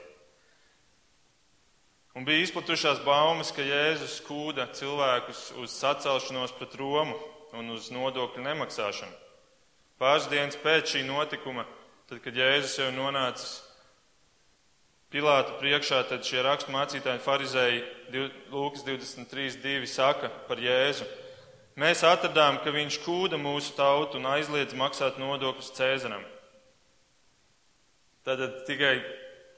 Un 2.13 2.27
bija 2.27 2.43
izplatušās 2.43 2.99
baumas, 3.05 3.53
ka 3.55 3.63
Jēzus 3.63 4.19
kūda 4.27 4.67
cilvēkus 4.75 5.45
uz 5.63 5.73
sacelšanos 5.73 6.51
pret 6.57 6.75
Romu 6.75 7.15
un 7.57 7.73
uz 7.75 7.89
nodokļu 7.93 8.43
nemaksāšanu. 8.45 9.17
Pāris 10.01 10.29
dienas 10.31 10.57
pēc 10.57 10.95
šī 10.95 11.03
notikuma, 11.05 11.67
tad, 12.09 12.21
kad 12.23 12.37
Jēzus 12.37 12.79
jau 12.79 12.89
nonācis 12.95 13.59
Pilāta 15.11 15.57
priekšā, 15.59 15.97
tad 16.07 16.23
šie 16.23 16.39
raksturmācītāji 16.45 17.19
farizēji 17.19 17.81
Lūkas 18.53 18.85
23.2 18.87 19.89
saka 19.91 20.29
par 20.47 20.61
Jēzu. 20.63 21.03
Mēs 21.75 22.05
atradām, 22.07 22.61
ka 22.63 22.71
viņš 22.71 23.01
kūda 23.03 23.35
mūsu 23.39 23.73
tautu 23.75 24.21
un 24.21 24.29
aizliedz 24.31 24.71
maksāt 24.79 25.19
nodokļus 25.19 25.73
Cēzaram. 25.75 26.23
Tad 28.23 28.39
tikai 28.69 29.01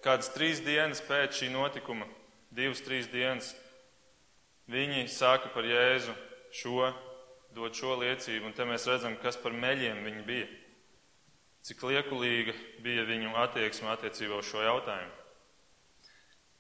kādas 0.02 0.34
trīs 0.34 0.62
dienas 0.66 1.04
pēc 1.06 1.44
šī 1.44 1.52
notikuma, 1.54 2.10
divas, 2.50 2.82
trīs 2.82 3.06
dienas, 3.14 3.52
viņi 4.74 5.06
saka 5.14 5.54
par 5.54 5.70
Jēzu 5.70 6.18
šo, 6.50 6.90
dod 7.54 7.76
šo 7.78 7.98
liecību, 8.02 8.48
un 8.50 8.56
te 8.58 8.66
mēs 8.68 8.88
redzam, 8.90 9.18
kas 9.22 9.38
par 9.40 9.54
meļiem 9.54 10.02
viņi 10.06 10.24
bija. 10.28 10.48
Cik 11.64 11.84
liekulīga 11.88 12.56
bija 12.84 13.06
viņu 13.08 13.36
attieksme 13.40 13.92
attiecībā 13.94 14.42
uz 14.42 14.50
šo 14.50 14.64
jautājumu. 14.66 15.14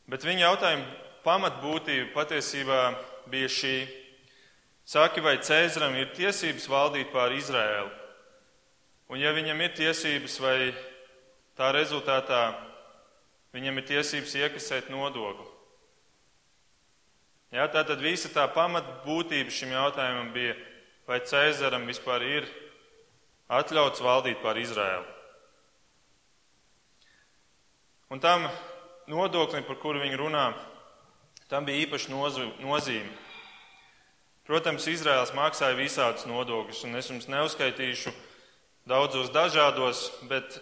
Bet 0.07 0.23
viņa 0.27 0.45
jautājuma 0.45 0.85
pamatbūtība 1.25 2.11
patiesībā 2.15 2.79
bija 3.31 3.51
šī 3.51 3.75
Saki, 4.83 5.21
vai 5.23 5.37
Cēzaram 5.39 5.93
ir 5.95 6.09
tiesības 6.11 6.65
valdīt 6.67 7.13
pār 7.13 7.31
Izraēlu? 7.37 7.87
Un 9.07 9.21
ja 9.21 9.31
viņam 9.31 9.61
ir 9.63 9.71
tiesības, 9.77 10.35
vai 10.43 10.73
tā 11.55 11.69
rezultātā 11.71 12.41
viņam 13.55 13.79
ir 13.79 13.87
tiesības 13.87 14.35
iekasēt 14.41 14.89
nodokli? 14.91 15.47
Jā, 17.53 17.69
tā 17.71 17.85
tad 17.87 18.01
visa 18.03 18.27
tā 18.33 18.43
pamatbūtība 18.51 19.53
šim 19.53 19.71
jautājumam 19.71 20.33
bija, 20.35 20.57
vai 21.07 21.19
Cēzaram 21.27 21.87
vispār 21.89 22.23
ir 22.27 22.47
atļauts 23.51 24.03
valdīt 24.03 24.39
pār 24.43 24.59
Izraēlu. 24.61 25.05
Un 28.13 28.21
tam 28.21 28.45
nodoklim, 29.09 29.65
par 29.65 29.79
kuru 29.81 30.03
viņi 30.03 30.19
runā, 30.19 30.51
tam 31.49 31.65
bija 31.65 31.85
īpaša 31.87 32.13
nozīme. 32.13 33.09
Protams, 34.43 34.85
Izraels 34.91 35.31
maksāja 35.33 35.75
visādus 35.77 36.27
nodokļus, 36.27 36.83
un 36.85 36.99
es 36.99 37.07
jums 37.09 37.29
neuzskaitīšu 37.31 38.11
daudzos 38.89 39.31
dažādos, 39.31 40.09
bet 40.27 40.59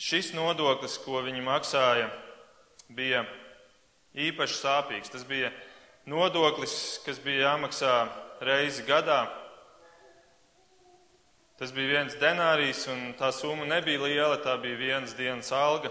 šis 0.00 0.32
nodoklis, 0.36 0.96
ko 1.04 1.20
viņi 1.24 1.44
maksāja, 1.44 2.08
bija 2.88 3.26
īpaši 4.16 4.58
sāpīgs. 4.58 5.12
Tas 5.12 5.26
bija 5.28 5.52
nodoklis, 6.08 7.02
kas 7.04 7.20
bija 7.22 7.50
jāmaksā 7.50 7.96
reizi 8.40 8.86
gadā. 8.88 9.26
Tas 11.56 11.72
bija 11.72 11.94
viens 11.94 12.16
denārijs, 12.20 12.82
un 12.92 13.14
tā 13.16 13.30
summa 13.32 13.64
nebija 13.64 14.02
liela, 14.02 14.36
tā 14.44 14.58
bija 14.60 14.76
vienas 14.76 15.14
dienas 15.16 15.48
alga. 15.56 15.88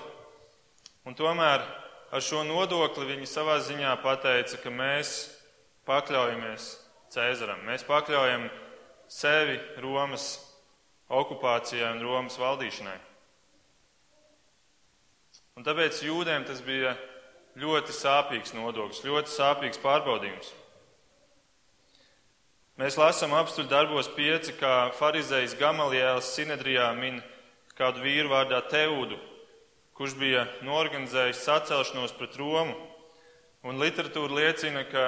Un 1.06 1.18
tomēr 1.18 1.64
ar 2.14 2.22
šo 2.22 2.44
nodokli 2.46 3.08
viņi 3.16 3.30
savā 3.30 3.58
ziņā 3.66 3.96
pateica, 4.04 4.60
ka 4.62 4.74
mēs 4.74 5.16
pakļaujamies 5.90 6.68
Cēzaram. 7.16 7.62
Mēs 7.66 7.86
pakļaujam 7.88 8.48
sevi 9.10 9.58
Romas 9.82 10.36
okupācijai 11.10 11.94
un 11.96 12.02
Romas 12.04 12.38
valdīšanai. 12.42 12.98
Un 15.56 15.64
tāpēc 15.64 16.02
jūdiem 16.04 16.46
tas 16.46 16.60
bija 16.66 16.96
ļoti 17.62 17.94
sāpīgs 17.96 18.54
nodoklis, 18.58 19.06
ļoti 19.08 19.32
sāpīgs 19.32 19.80
pārbaudījums. 19.82 20.50
Mēs 22.76 22.98
lasām 23.00 23.32
apstuļu 23.32 23.70
darbos 23.72 24.10
pieci, 24.18 24.52
kā 24.60 24.90
farizējs 24.98 25.54
Gamaliels 25.56 26.34
Sinedrijā 26.36 26.90
min 26.98 27.22
kādu 27.78 28.02
vīru 28.04 28.34
vārdā 28.34 28.60
Teudu, 28.68 29.16
kurš 29.96 30.18
bija 30.20 30.42
norganizējis 30.68 31.46
sacelšanos 31.46 32.12
pret 32.20 32.36
Romu. 32.36 32.76
Un 33.64 33.80
literatūra 33.80 34.42
liecina, 34.42 34.84
ka 34.92 35.06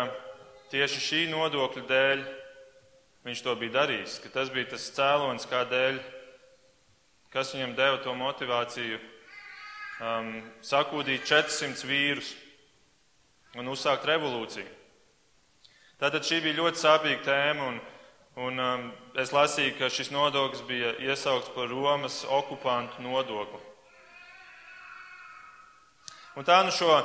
tieši 0.71 1.03
šī 1.09 1.21
nodokļa 1.33 1.83
dēļ 1.91 2.24
viņš 3.27 3.43
to 3.43 3.57
bija 3.59 3.75
darījis, 3.81 4.15
ka 4.24 4.31
tas 4.38 4.53
bija 4.55 4.71
tas 4.71 4.88
cēlonis, 4.95 5.50
kādēļ, 5.51 6.00
kas 7.36 7.51
viņam 7.51 7.75
deva 7.75 8.00
to 8.00 8.15
motivāciju 8.15 9.03
um, 9.03 10.33
sakūdīt 10.63 11.27
400 11.27 11.91
vīrus 11.91 12.31
un 13.59 13.75
uzsākt 13.75 14.07
revolūciju. 14.07 14.76
Tātad 15.97 16.25
šī 16.27 16.43
bija 16.43 16.59
ļoti 16.59 16.77
sāpīga 16.77 17.23
tēma, 17.25 17.71
un, 17.71 17.77
un 18.45 18.59
um, 18.61 18.83
es 19.17 19.31
lasīju, 19.33 19.73
ka 19.79 19.89
šis 19.89 20.11
nodoklis 20.13 20.61
bija 20.69 20.91
iesaukts 21.01 21.49
par 21.55 21.71
Romas 21.71 22.19
okupantu 22.29 23.01
nodokli. 23.01 23.63
Un 26.37 26.45
tā 26.45 26.59
nu 26.61 26.69
šo 26.69 26.99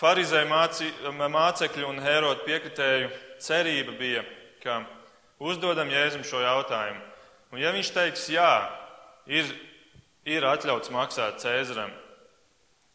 farizēju 0.00 0.48
māci, 0.48 0.88
mācekļu 1.20 1.90
un 1.90 2.00
Herodu 2.00 2.46
piekritēju 2.46 3.10
cerība 3.44 3.92
bija, 3.98 4.24
ka 4.64 4.78
uzdodam 5.36 5.92
Jēzum 5.92 6.24
šo 6.24 6.40
jautājumu. 6.40 7.04
Un 7.52 7.60
ja 7.60 7.74
viņš 7.76 7.92
teiks, 7.92 8.24
jā, 8.32 8.48
ir, 9.28 9.52
ir 10.24 10.48
atļauts 10.48 10.88
maksāt 10.96 11.44
Cēzaram, 11.44 11.92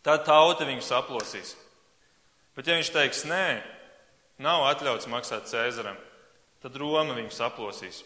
tad 0.02 0.26
tauta 0.26 0.66
viņu 0.66 0.82
saplosīs. 0.90 1.54
Bet 2.58 2.66
ja 2.66 2.82
viņš 2.82 2.94
teiks, 2.98 3.26
nē, 3.30 3.75
nav 4.42 4.66
atļauts 4.72 5.08
maksāt 5.12 5.48
Cēzaram, 5.52 5.98
tad 6.64 6.76
Roma 6.80 7.16
viņu 7.18 7.32
saplosīs. 7.34 8.04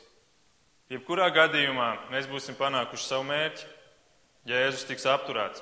Jebkurā 0.90 1.28
gadījumā 1.34 1.90
mēs 2.10 2.26
būsim 2.30 2.58
panākuši 2.58 3.06
savu 3.06 3.28
mērķi. 3.30 3.68
Jēzus 4.50 4.88
tiks 4.90 5.06
apturēts. 5.06 5.62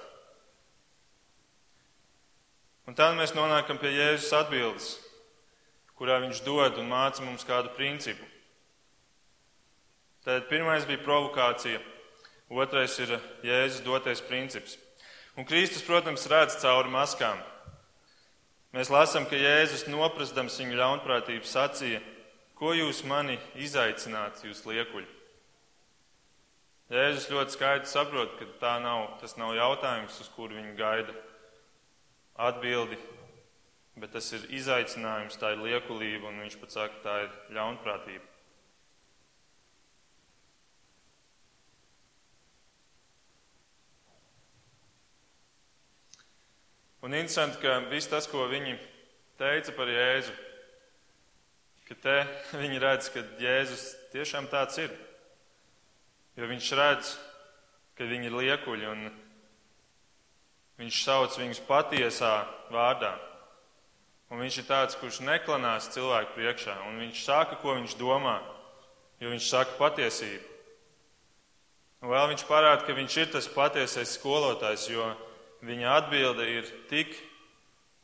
Un 2.88 2.96
tad 2.96 3.18
mēs 3.18 3.34
nonākam 3.36 3.80
pie 3.82 3.92
Jēzus 3.92 4.32
atbildes, 4.38 4.94
kurā 6.00 6.22
viņš 6.24 6.40
dod 6.46 6.80
un 6.80 6.88
māca 6.88 7.26
mums 7.26 7.44
kādu 7.44 7.74
principu. 7.76 8.24
Tad 10.24 10.48
pirmais 10.48 10.88
bija 10.88 11.04
provokācija, 11.04 11.82
otrais 12.48 12.96
ir 13.04 13.18
Jēzus 13.44 13.84
dotais 13.84 14.24
princips. 14.24 14.78
Un 15.36 15.46
Kristus, 15.46 15.84
protams, 15.84 16.24
redz 16.32 16.56
cauri 16.64 16.90
maskām. 16.94 17.38
Mēs 18.76 18.92
lasām, 18.92 19.26
ka 19.30 19.38
Jēzus 19.40 19.86
noprastams 19.88 20.58
viņu 20.60 20.76
ļaunprātību 20.80 21.48
sacīja, 21.48 22.02
ko 22.58 22.74
jūs 22.76 23.04
mani 23.08 23.38
izaicināt, 23.56 24.44
jūs 24.44 24.66
liekuļi. 24.68 25.08
Jēzus 26.92 27.30
ļoti 27.32 27.56
skaidri 27.56 27.90
saprot, 27.92 28.38
ka 28.60 28.74
nav, 28.84 29.20
tas 29.22 29.36
nav 29.40 29.54
jautājums, 29.56 30.20
uz 30.24 30.30
kuru 30.36 30.56
viņi 30.56 30.76
gaida 30.80 31.16
atbildi, 32.48 33.00
bet 34.00 34.14
tas 34.16 34.30
ir 34.36 34.46
izaicinājums, 34.60 35.40
tā 35.40 35.56
ir 35.56 35.64
liekulība, 35.64 36.30
un 36.30 36.44
viņš 36.46 36.60
pat 36.62 36.76
saka, 36.76 37.04
tā 37.04 37.20
ir 37.26 37.38
ļaunprātība. 37.58 38.27
Un 47.08 47.14
interesanti, 47.16 47.62
ka 47.64 47.78
viss 47.88 48.10
tas, 48.12 48.26
ko 48.28 48.42
viņi 48.52 48.74
teica 49.40 49.72
par 49.72 49.88
Jēzu, 49.88 50.34
ka 51.88 51.96
te 52.04 52.16
viņi 52.62 52.82
redz, 52.84 53.08
ka 53.14 53.22
Jēzus 53.40 53.84
tiešām 54.12 54.50
tāds 54.52 54.76
ir. 54.84 54.92
Jo 56.36 56.50
viņš 56.50 56.72
redz, 56.76 57.12
ka 57.96 58.04
viņi 58.10 58.28
ir 58.28 58.36
liekuļi 58.36 58.90
un 58.92 59.06
viņš 60.82 60.98
sauc 61.06 61.38
viņus 61.40 61.62
patiesā 61.70 62.34
vārdā. 62.76 63.14
Un 64.28 64.44
viņš 64.44 64.58
ir 64.60 64.68
tāds, 64.68 64.98
kurš 65.00 65.22
neklanās 65.24 65.88
cilvēku 65.96 66.36
priekšā, 66.36 66.76
un 66.90 67.00
viņš 67.06 67.22
saka, 67.24 67.56
ko 67.62 67.78
viņš 67.78 67.96
domā, 68.02 68.36
jo 69.24 69.32
viņš 69.32 69.48
saka 69.48 69.78
patiesību. 69.80 70.44
Un 72.04 72.12
vēl 72.12 72.28
viņš 72.34 72.46
parāda, 72.52 72.84
ka 72.84 72.98
viņš 73.00 73.18
ir 73.24 73.32
tas 73.38 73.48
patiesais 73.56 74.18
skolotājs, 74.20 74.90
jo 74.92 75.08
viņa 75.66 75.94
atbilde 75.98 76.46
ir 76.52 76.68
tik 76.90 77.16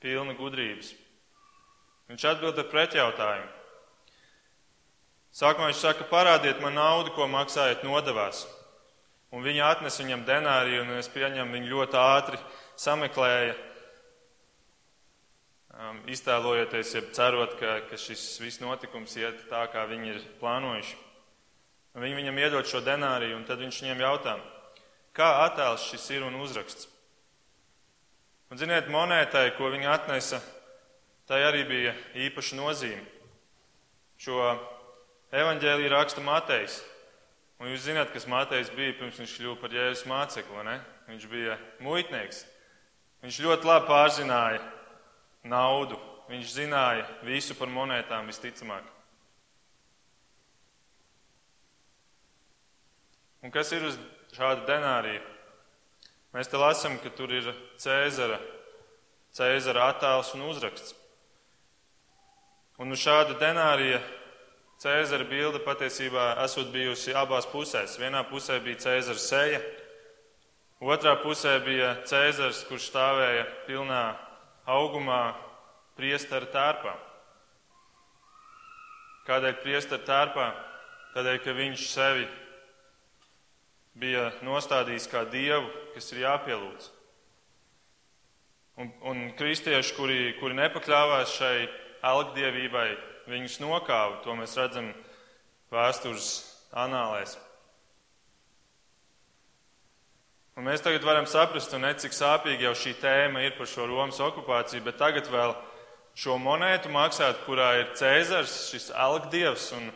pilna 0.03 0.35
gudrības. 0.37 0.93
Viņš 2.11 2.25
atbild 2.29 2.59
ar 2.59 2.67
pretjautājumu. 2.71 3.51
Sākumā 5.33 5.71
viņš 5.71 5.79
saka, 5.81 6.05
parādiet 6.05 6.59
man 6.61 6.75
naudu, 6.77 7.13
ko 7.15 7.25
maksājat 7.25 7.81
nodevās. 7.87 8.43
Un 9.33 9.41
viņa 9.41 9.71
atnes 9.71 9.97
viņam 9.97 10.27
denāriju, 10.27 10.83
un 10.83 10.99
es 10.99 11.09
pieņemu, 11.09 11.55
viņu 11.55 11.71
ļoti 11.71 11.97
ātri 11.97 12.37
sameklēja, 12.77 13.55
um, 15.73 16.03
iztēlojoties, 16.13 16.93
ja 16.93 17.01
cerot, 17.17 17.57
ka, 17.57 17.79
ka 17.89 17.97
šis 17.97 18.27
viss 18.43 18.61
notikums 18.61 19.17
iet 19.17 19.47
tā, 19.49 19.65
kā 19.73 19.87
viņi 19.89 20.13
ir 20.13 20.21
plānojuši. 20.37 21.01
Un 21.93 22.05
viņi 22.05 22.19
viņam 22.21 22.41
iedod 22.43 22.69
šo 22.69 22.83
denāriju, 22.85 23.39
un 23.39 23.49
tad 23.49 23.61
viņš 23.61 23.81
viņiem 23.81 24.05
jautā, 24.05 24.37
kā 25.17 25.33
attēls 25.47 25.89
šis 25.89 26.11
ir 26.13 26.29
un 26.29 26.37
uzraksts. 26.41 26.92
Un, 28.53 28.59
ziniet, 28.61 28.85
monētai, 28.93 29.55
ko 29.57 29.65
viņi 29.73 29.87
atnesa, 29.89 30.37
tai 31.25 31.39
arī 31.41 31.63
bija 31.65 31.93
īpaša 32.21 32.53
nozīme. 32.59 33.01
Šo 34.21 34.35
evaņģēlīju 35.33 35.89
raksta 35.89 36.21
Matejs. 36.21 36.75
Un 37.57 37.71
jūs 37.71 37.87
zināt, 37.87 38.11
kas 38.13 38.29
Matejs 38.29 38.69
bija 38.75 38.93
pirms 38.99 39.17
viņš 39.17 39.33
kļuva 39.39 39.57
par 39.57 39.73
Jēzus 39.73 40.05
mācekli, 40.05 40.67
ne? 40.67 40.77
Viņš 41.09 41.25
bija 41.31 41.57
muitnieks. 41.81 42.43
Viņš 43.25 43.41
ļoti 43.41 43.71
labi 43.71 43.89
pārzināja 43.89 44.61
naudu. 45.49 45.97
Viņš 46.29 46.53
zināja 46.53 47.09
visu 47.25 47.57
par 47.57 47.73
monētām 47.73 48.29
visticamāk. 48.29 48.85
Un 53.41 53.57
kas 53.57 53.73
ir 53.73 53.89
uz 53.89 53.97
šāda 54.37 54.69
denārija? 54.69 55.25
Mēs 56.33 56.49
te 56.49 56.57
lasām, 56.57 56.97
ka 56.97 57.11
tur 57.13 57.29
ir 57.29 57.51
Cēzara, 57.77 58.39
Cēzara 59.37 59.89
attēls 59.91 60.31
un 60.33 60.47
uzraksts. 60.49 60.95
Un 62.81 62.89
uz 62.95 63.03
šāda 63.03 63.37
denārija 63.37 63.99
Cēzara 64.81 65.27
bilde 65.29 65.61
patiesībā 65.61 66.31
esot 66.43 66.73
bijusi 66.73 67.13
abās 67.13 67.45
pusēs. 67.51 67.99
Vienā 68.01 68.23
pusē 68.27 68.57
bija 68.65 68.81
Cēzara 68.81 69.21
seja, 69.21 69.61
otrā 70.81 71.13
pusē 71.21 71.59
bija 71.63 71.93
Cēzars, 72.09 72.65
kurš 72.65 72.89
stāvēja 72.89 73.45
pilnā 73.67 74.03
augumā 74.65 75.21
priestara 75.95 76.49
tērpā. 76.49 76.97
Kādēļ 79.29 79.59
priestara 79.61 80.03
tērpā? 80.03 80.47
Tādēļ, 81.13 81.37
ka 81.45 81.53
viņš 81.55 81.85
sevi 81.93 82.25
bija 83.99 84.31
nostādījis 84.45 85.07
kā 85.11 85.23
dievu, 85.29 85.69
kas 85.93 86.11
ir 86.13 86.23
jāpielūdz. 86.25 86.89
Un, 88.81 88.89
un 89.05 89.23
kristieši, 89.37 89.93
kuri, 89.93 90.19
kuri 90.39 90.57
nepakļāvās 90.57 91.35
šai 91.37 91.57
algdievībai, 92.09 92.87
viņus 93.29 93.59
nokāva. 93.61 94.21
To 94.25 94.33
mēs 94.37 94.55
redzam 94.57 94.89
vēstures 95.73 96.29
anālēs. 96.73 97.37
Un 100.57 100.67
mēs 100.67 100.83
tagad 100.85 101.05
varam 101.05 101.25
saprast, 101.29 101.73
ne, 101.81 101.93
cik 101.97 102.13
sāpīgi 102.13 102.67
jau 102.67 102.73
šī 102.77 102.95
tēma 103.01 103.41
ir 103.41 103.55
par 103.57 103.69
šo 103.69 103.87
Romas 103.89 104.19
okupāciju, 104.21 104.83
bet 104.85 104.99
tagad 105.01 105.29
vēl 105.33 105.55
šo 106.17 106.37
monētu 106.41 106.91
maksāt, 106.93 107.39
kurā 107.47 107.71
ir 107.79 107.93
Cēzars, 107.97 108.67
šis 108.69 108.91
algdievs, 108.93 109.71
un 109.77 109.89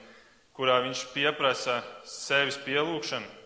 kurā 0.57 0.79
viņš 0.85 1.03
pieprasa 1.13 1.83
sevis 2.09 2.57
pielūgšanu. 2.65 3.36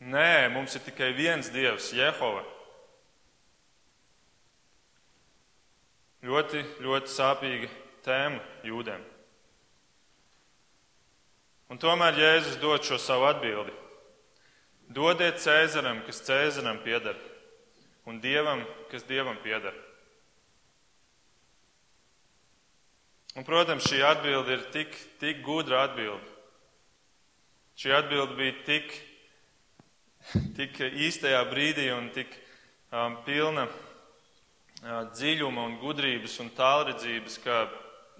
Nē, 0.00 0.48
mums 0.52 0.74
ir 0.74 0.82
tikai 0.84 1.12
viens 1.16 1.48
Dievs, 1.54 1.92
Jehova. 1.94 2.42
Ļoti, 6.24 6.62
ļoti 6.80 7.12
sāpīga 7.12 7.68
tēma 8.04 8.40
jūdiem. 8.64 9.02
Un 11.72 11.80
tomēr 11.80 12.16
Jēzus 12.16 12.60
dod 12.62 12.84
šo 12.84 12.98
savu 13.00 13.28
atbildi. 13.28 13.72
Dodiet 14.94 15.40
Cēzaram, 15.40 16.02
kas 16.06 16.20
Cēzaram 16.26 16.78
pieder, 16.84 17.16
un 18.08 18.20
Dievam, 18.20 18.62
kas 18.90 19.04
Dievam 19.08 19.36
pieder. 19.42 19.74
Un, 23.34 23.42
protams, 23.42 23.88
šī 23.90 24.04
atbilde 24.06 24.54
ir 24.54 24.66
tik, 24.74 24.94
tik 25.18 25.40
gudra 25.42 25.88
atbilde. 25.88 26.28
Šī 27.80 27.90
atbilde 27.96 28.36
bija 28.38 28.54
tik, 28.68 28.92
tik 30.58 30.80
īstajā 30.88 31.40
brīdī 31.50 31.88
un 31.94 32.10
tik 32.14 32.30
um, 32.90 33.18
pilna 33.26 33.66
uh, 33.68 35.06
dziļuma 35.12 35.64
un 35.68 35.78
gudrības 35.82 36.38
un 36.44 36.52
tālredzības, 36.56 37.38
ka 37.44 37.64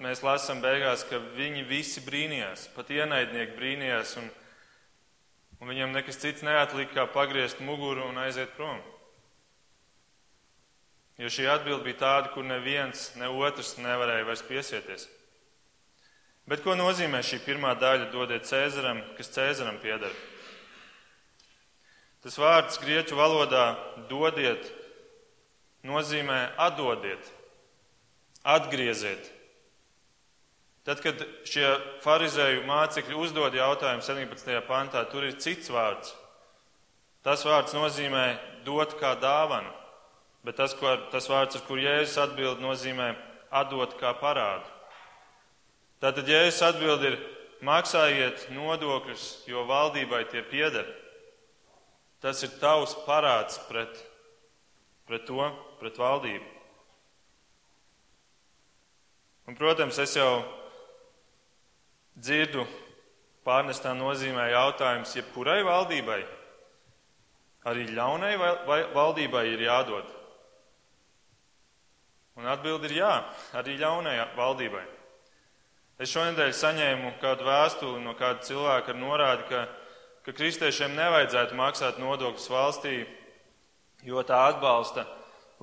mēs 0.02 0.24
lasām 0.26 0.62
beigās, 0.64 1.06
ka 1.08 1.20
viņi 1.36 1.66
visi 1.68 2.02
brīnījās, 2.04 2.68
pat 2.74 2.90
ienaidnieki 2.92 3.56
brīnījās, 3.58 4.16
un, 4.20 4.28
un 5.60 5.70
viņam 5.70 5.94
nekas 5.94 6.20
cits 6.20 6.44
neatlika, 6.46 6.92
kā 6.98 7.06
pagriezt 7.14 7.62
muguru 7.64 8.08
un 8.08 8.20
aiziet 8.24 8.52
prom. 8.58 8.82
Jo 11.18 11.30
šī 11.30 11.46
atbilde 11.46 11.86
bija 11.86 12.00
tāda, 12.00 12.32
kur 12.34 12.42
neviens, 12.42 13.12
ne 13.20 13.28
otrs 13.30 13.76
nevarēja 13.78 14.26
vairs 14.26 14.42
piesieties. 14.48 15.06
Bet 16.50 16.60
ko 16.64 16.74
nozīmē 16.76 17.22
šī 17.24 17.38
pirmā 17.44 17.70
daļa 17.78 18.10
dodiet 18.12 18.48
Cēzaram, 18.48 18.98
kas 19.16 19.30
Cēzaram 19.32 19.78
pieder? 19.80 20.12
Tas 22.24 22.38
vārds 22.40 22.78
grieķu 22.80 23.18
valodā 23.18 23.74
dodiet 24.08 24.70
nozīmē 25.84 26.54
atdodiet, 26.56 27.26
atgrieziet. 28.40 29.28
Tad, 30.88 31.02
kad 31.04 31.20
šie 31.48 31.68
farizēju 32.04 32.64
mācekļi 32.68 33.20
uzdod 33.20 33.56
jautājumu 33.56 34.04
17. 34.04 34.56
pantā, 34.68 35.04
tur 35.08 35.28
ir 35.28 35.36
cits 35.40 35.68
vārds. 35.72 36.14
Tas 37.24 37.44
vārds 37.44 37.76
nozīmē 37.76 38.24
dot 38.64 38.96
kā 39.00 39.14
dāvanu, 39.20 39.68
bet 40.44 40.56
tas, 40.60 40.72
ko, 40.76 40.96
tas 41.12 41.28
vārds, 41.28 41.56
ar 41.56 41.68
kur 41.68 41.80
Jēzus 41.80 42.18
atbild, 42.24 42.60
nozīmē 42.64 43.12
atdot 43.52 43.96
kā 44.00 44.16
parādu. 44.16 44.68
Tātad, 46.00 46.28
ja 46.28 46.42
es 46.48 46.64
atbildu 46.64 47.12
ir 47.12 47.22
maksājiet 47.64 48.48
nodokļus, 48.52 49.30
jo 49.48 49.68
valdībai 49.68 50.24
tie 50.32 50.44
pieder, 50.44 50.88
tas 52.24 52.40
ir 52.40 52.54
tavs 52.56 52.94
parāds 53.04 53.58
pret, 53.68 53.98
pret 55.04 55.26
to, 55.28 55.44
pret 55.76 55.98
valdību. 56.00 56.46
Un, 59.44 59.58
protams, 59.58 59.98
es 60.00 60.14
jau 60.16 60.40
dzirdu 62.16 62.64
pārnestā 63.44 63.92
nozīmē 63.92 64.48
jautājums, 64.54 65.12
jebkurai 65.18 65.60
valdībai, 65.68 66.22
arī 67.68 67.90
ļaunai 67.92 68.32
valdībai 68.96 69.44
ir 69.52 69.66
jādod. 69.66 70.08
Un 72.40 72.48
atbildi 72.48 72.88
ir 72.88 72.98
jā, 73.02 73.14
arī 73.60 73.76
ļaunai 73.84 74.16
valdībai. 74.32 74.86
Es 76.00 76.10
šonadēļ 76.10 76.56
saņēmu 76.56 77.12
kādu 77.20 77.44
vēstuli 77.46 78.00
no 78.02 78.16
kāda 78.18 78.48
cilvēka 78.48 78.94
ar 78.94 78.98
norādi, 78.98 79.44
ka, 79.52 79.66
ka 80.24 80.32
kristiešiem 80.32 80.94
nevajadzētu 80.96 81.56
maksāt 81.58 81.98
nodokļus 82.00 82.48
valstī, 82.48 82.94
jo 84.04 84.22
tā 84.24 84.38
atbalsta 84.50 85.04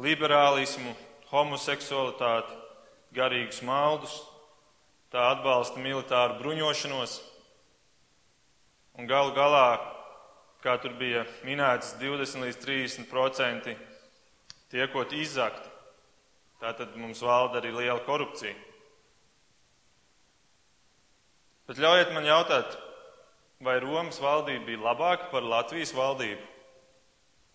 liberālismu, 0.01 0.93
homoseksualitāti, 1.31 2.53
garīgus 3.15 3.61
maldus, 3.65 4.13
tā 5.11 5.31
atbalsta 5.33 5.81
militāru 5.81 6.37
bruņošanos. 6.39 7.17
Un 8.99 9.07
galu 9.09 9.33
galā, 9.33 9.79
kā 10.61 10.77
tur 10.83 10.93
bija 10.99 11.25
minēts, 11.47 11.95
20 11.99 12.45
līdz 12.45 12.61
30% 12.61 13.75
tiekot 14.71 15.15
izzakti. 15.17 15.69
Tātad 16.61 16.93
mums 16.99 17.23
valda 17.25 17.57
arī 17.57 17.71
liela 17.73 18.01
korupcija. 18.05 18.53
Bet 21.65 21.79
ļaujiet 21.81 22.11
man 22.13 22.27
jautāt, 22.27 22.75
vai 23.61 23.79
Romas 23.81 24.19
valdība 24.21 24.65
bija 24.67 24.83
labāka 24.89 25.29
par 25.31 25.45
Latvijas 25.45 25.93
valdību? 25.95 26.41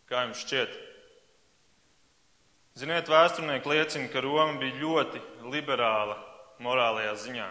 Kā 0.07 0.23
jums 0.27 0.43
šķiet? 0.47 0.75
Ziniet, 2.77 3.09
vēsturnieki 3.09 3.71
liecina, 3.73 4.09
ka 4.13 4.21
Roma 4.21 4.59
bija 4.61 4.77
ļoti 4.83 5.23
liberāla 5.51 6.19
morālajā 6.63 7.15
ziņā. 7.25 7.47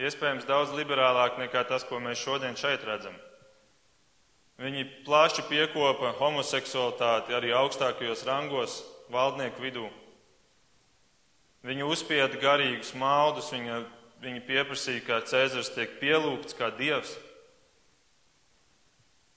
Iespējams, 0.00 0.46
daudz 0.48 0.72
liberālāk 0.72 1.36
nekā 1.36 1.66
tas, 1.68 1.84
ko 1.84 2.00
mēs 2.00 2.22
šodien 2.22 2.56
šeit 2.56 2.86
redzam. 2.88 3.14
Viņi 4.60 4.86
plaši 5.04 5.44
piekopa 5.48 6.14
homoseksualitāti 6.18 7.36
arī 7.36 7.52
augstākajos 7.56 8.24
rangos 8.28 8.80
valdnieku 9.12 9.62
vidū. 9.64 9.86
Viņi 11.64 11.84
uzspieda 11.84 12.40
garīgus 12.40 12.94
maldus, 12.96 13.52
viņa 13.52 13.82
Viņi 14.20 14.42
pieprasīja, 14.44 15.00
ka 15.06 15.22
Cēzars 15.24 15.70
tiek 15.72 15.94
pielūgts 16.00 16.56
kā 16.58 16.68
dievs. 16.76 17.14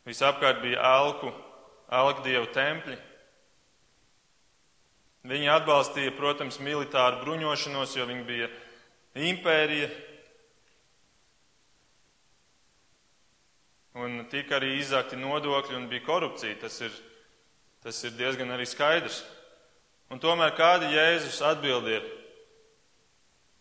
Visapkārt 0.04 0.60
bija 0.60 0.82
elku, 0.84 1.32
elku 1.88 2.24
dievu 2.26 2.50
tempļi. 2.52 2.98
Viņi 5.32 5.48
atbalstīja, 5.54 6.12
protams, 6.17 6.60
militāru 6.60 7.22
bruņošanos, 7.22 7.93
jo 7.96 8.08
viņi 8.10 8.26
bija 8.28 8.50
impērija. 9.30 9.88
Un 14.04 14.26
tika 14.28 14.58
arī 14.58 14.74
izzakti 14.82 15.15
nodokļi 15.22 15.78
un 15.80 15.88
bija 15.88 16.04
korupcija. 16.04 16.58
Tas 16.65 16.82
ir, 16.84 16.91
tas 17.86 18.04
ir 18.04 18.17
diezgan 18.19 18.52
arī 18.52 18.67
skaidrs. 18.67 19.22
Un 20.12 20.19
tomēr 20.19 20.52
kāda 20.58 20.91
Jēzus 20.91 21.39
atbild 21.46 21.88
ir? 21.88 22.04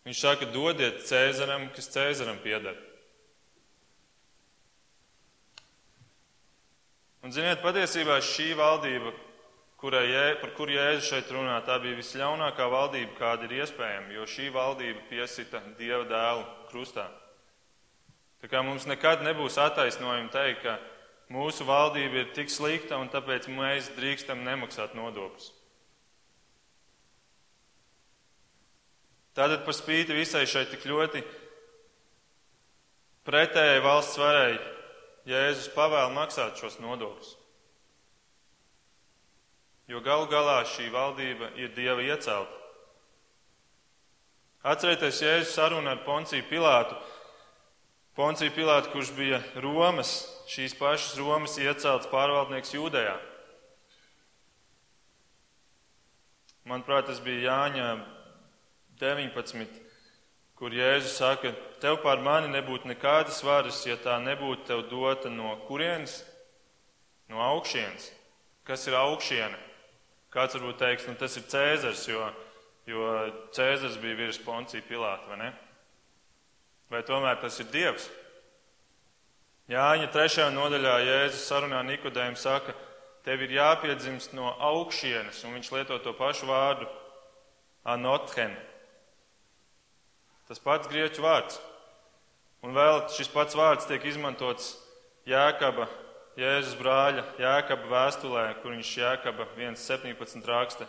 Viņš 0.03 0.19
saka, 0.19 0.47
dodiet 0.51 1.05
Cēzaram, 1.07 1.69
kas 1.75 1.87
Cēzaram 1.93 2.41
pieder. 2.43 2.75
Un, 7.23 7.31
ziniet, 7.31 7.61
patiesībā 7.63 8.17
šī 8.19 8.49
valdība, 8.59 9.13
kurai, 9.79 10.35
par 10.41 10.51
kuru 10.57 10.75
Jēzus 10.75 11.07
šeit 11.07 11.31
runā, 11.31 11.61
tā 11.63 11.77
bija 11.79 11.95
visļaunākā 11.95 12.67
valdība, 12.67 13.15
kāda 13.15 13.47
ir 13.47 13.61
iespējama, 13.61 14.11
jo 14.17 14.27
šī 14.27 14.49
valdība 14.51 15.05
piesita 15.07 15.63
Dieva 15.79 16.03
dēlu 16.09 16.43
krustā. 16.67 17.07
Tā 18.43 18.51
kā 18.51 18.59
mums 18.59 18.83
nekad 18.91 19.23
nebūs 19.23 19.55
attaisnojumi 19.55 20.33
teikt, 20.35 20.65
ka 20.65 20.75
mūsu 21.31 21.63
valdība 21.63 22.25
ir 22.25 22.33
tik 22.35 22.51
slikta 22.51 22.99
un 22.99 23.07
tāpēc 23.07 23.47
mēs 23.47 23.93
drīkstam 23.95 24.43
nemaksāt 24.43 24.91
nodokļus. 24.99 25.52
Tātad 29.33 29.63
par 29.65 29.73
spīti 29.73 30.13
visai 30.13 30.45
šai 30.49 30.67
tik 30.69 30.85
ļoti 30.85 31.23
pretējai 33.25 33.81
valsts 33.81 34.19
varai 34.21 34.59
Jēzus 35.25 35.71
pavēl 35.73 36.11
maksāt 36.13 36.59
šos 36.59 36.77
nodokļus. 36.83 37.31
Jo 39.87 40.01
galu 40.03 40.27
galā 40.31 40.61
šī 40.67 40.89
valdība 40.91 41.49
ir 41.59 41.71
Dieva 41.75 42.03
iecelta. 42.03 42.59
Atcerieties, 44.63 45.19
Jēzus 45.23 45.55
saruna 45.57 45.95
ar 45.95 46.03
Ponciju 46.05 46.45
Pilātu. 46.47 46.95
Ponciju 48.15 48.51
Pilātu, 48.55 48.91
kurš 48.93 49.11
bija 49.17 49.41
Romas, 49.63 50.13
šīs 50.51 50.75
pašas 50.79 51.17
Romas 51.19 51.57
iecelts 51.59 52.07
pārvaldnieks 52.11 52.75
Jūdejā. 52.75 53.15
Manuprāt, 56.69 57.09
tas 57.09 57.19
bija 57.23 57.49
Jāņa 57.49 57.87
19, 59.03 59.81
kur 60.55 60.71
Jēzus 60.71 61.17
saka, 61.19 61.51
tev 61.83 61.99
pār 62.03 62.23
mani 62.23 62.47
nebūtu 62.53 62.87
nekādas 62.87 63.41
varas, 63.43 63.81
ja 63.83 63.97
tā 63.99 64.15
nebūtu 64.23 64.69
tev 64.69 64.85
dota 64.87 65.31
no 65.31 65.57
kurienes? 65.67 66.21
No 67.27 67.43
augšienes. 67.43 68.09
Kas 68.63 68.87
ir 68.87 68.95
augšiene? 68.95 69.59
Kāds 70.33 70.55
varbūt 70.57 70.79
teiks, 70.81 71.05
nu 71.09 71.13
tas 71.19 71.35
ir 71.37 71.45
Cēzars, 71.51 72.07
jo, 72.09 72.23
jo 72.89 73.11
Cēzars 73.53 73.99
bija 74.01 74.17
virs 74.23 74.39
Poncija 74.41 74.81
Pilāta, 74.87 75.27
vai 75.29 75.39
ne? 75.43 75.51
Vai 76.89 77.03
tomēr 77.05 77.37
tas 77.41 77.59
ir 77.61 77.69
Dievs? 77.73 78.07
Jāņa 79.71 80.09
trešajā 80.11 80.49
nodaļā 80.55 80.95
Jēzus 81.07 81.45
sarunā 81.47 81.83
Nikodējiem 81.87 82.35
saka, 82.39 82.73
tev 83.23 83.45
ir 83.45 83.55
jāpiedzimst 83.55 84.33
no 84.35 84.51
augšienes, 84.71 85.43
un 85.47 85.55
viņš 85.57 85.71
lieto 85.75 85.99
to 86.03 86.15
pašu 86.17 86.49
vārdu 86.49 86.89
anothen, 87.87 88.55
Tas 90.47 90.59
pats 90.59 90.89
grieķu 90.91 91.23
vārds. 91.23 91.59
Un 92.63 92.75
vēl 92.75 93.01
šis 93.11 93.29
pats 93.31 93.55
vārds 93.59 93.87
tiek 93.89 94.03
izmantots 94.07 94.73
Jēkaba, 95.27 95.89
Jēzus 96.39 96.77
brāļa 96.79 97.23
Jēkaba 97.39 97.89
vēstulē, 97.91 98.43
kur 98.61 98.73
viņš 98.73 98.91
Jēkaba 98.97 99.47
1.17 99.55 100.47
raksta, 100.49 100.87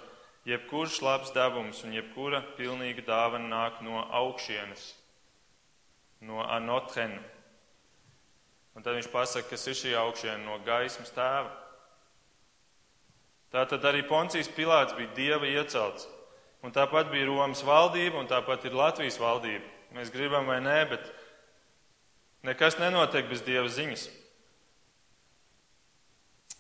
jebkurš 0.49 1.01
labs 1.05 1.33
devums 1.35 1.83
un 1.85 1.95
jebkura 1.97 2.43
pilnīga 2.59 3.05
dāvana 3.07 3.51
nāk 3.51 3.83
no 3.85 4.03
augšienes, 4.23 4.93
no 6.25 6.43
anothena. 6.47 7.21
Un 8.75 8.83
tad 8.83 8.97
viņš 8.97 9.11
pasaka, 9.12 9.51
kas 9.53 9.69
ir 9.71 9.79
šī 9.79 9.93
augšiena 9.99 10.40
no 10.43 10.59
gaismas 10.67 11.12
tēva. 11.14 11.53
Tātad 13.55 13.85
arī 13.87 14.03
Poncijas 14.03 14.51
Pilāts 14.51 14.97
bija 14.99 15.12
dieva 15.14 15.47
iecelts. 15.47 16.09
Un 16.64 16.72
tāpat 16.72 17.11
bija 17.12 17.29
Romas 17.29 17.61
valdība, 17.61 18.16
un 18.22 18.29
tāpat 18.29 18.64
ir 18.64 18.77
Latvijas 18.77 19.18
valdība. 19.20 19.66
Mēs 19.94 20.09
gribam 20.11 20.48
vai 20.48 20.62
nē, 20.64 20.79
bet 20.88 21.11
nekas 22.48 22.79
nenotiek 22.81 23.29
bez 23.29 23.44
Dieva 23.44 23.68
ziņas. 23.68 24.07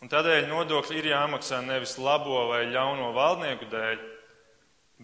Un 0.04 0.12
tādēļ 0.12 0.50
nodokļi 0.50 0.98
ir 1.00 1.08
jāmaksā 1.14 1.62
nevis 1.64 1.96
labo 1.96 2.50
vai 2.50 2.66
ļauno 2.68 3.14
valdnieku 3.16 3.70
dēļ, 3.72 4.04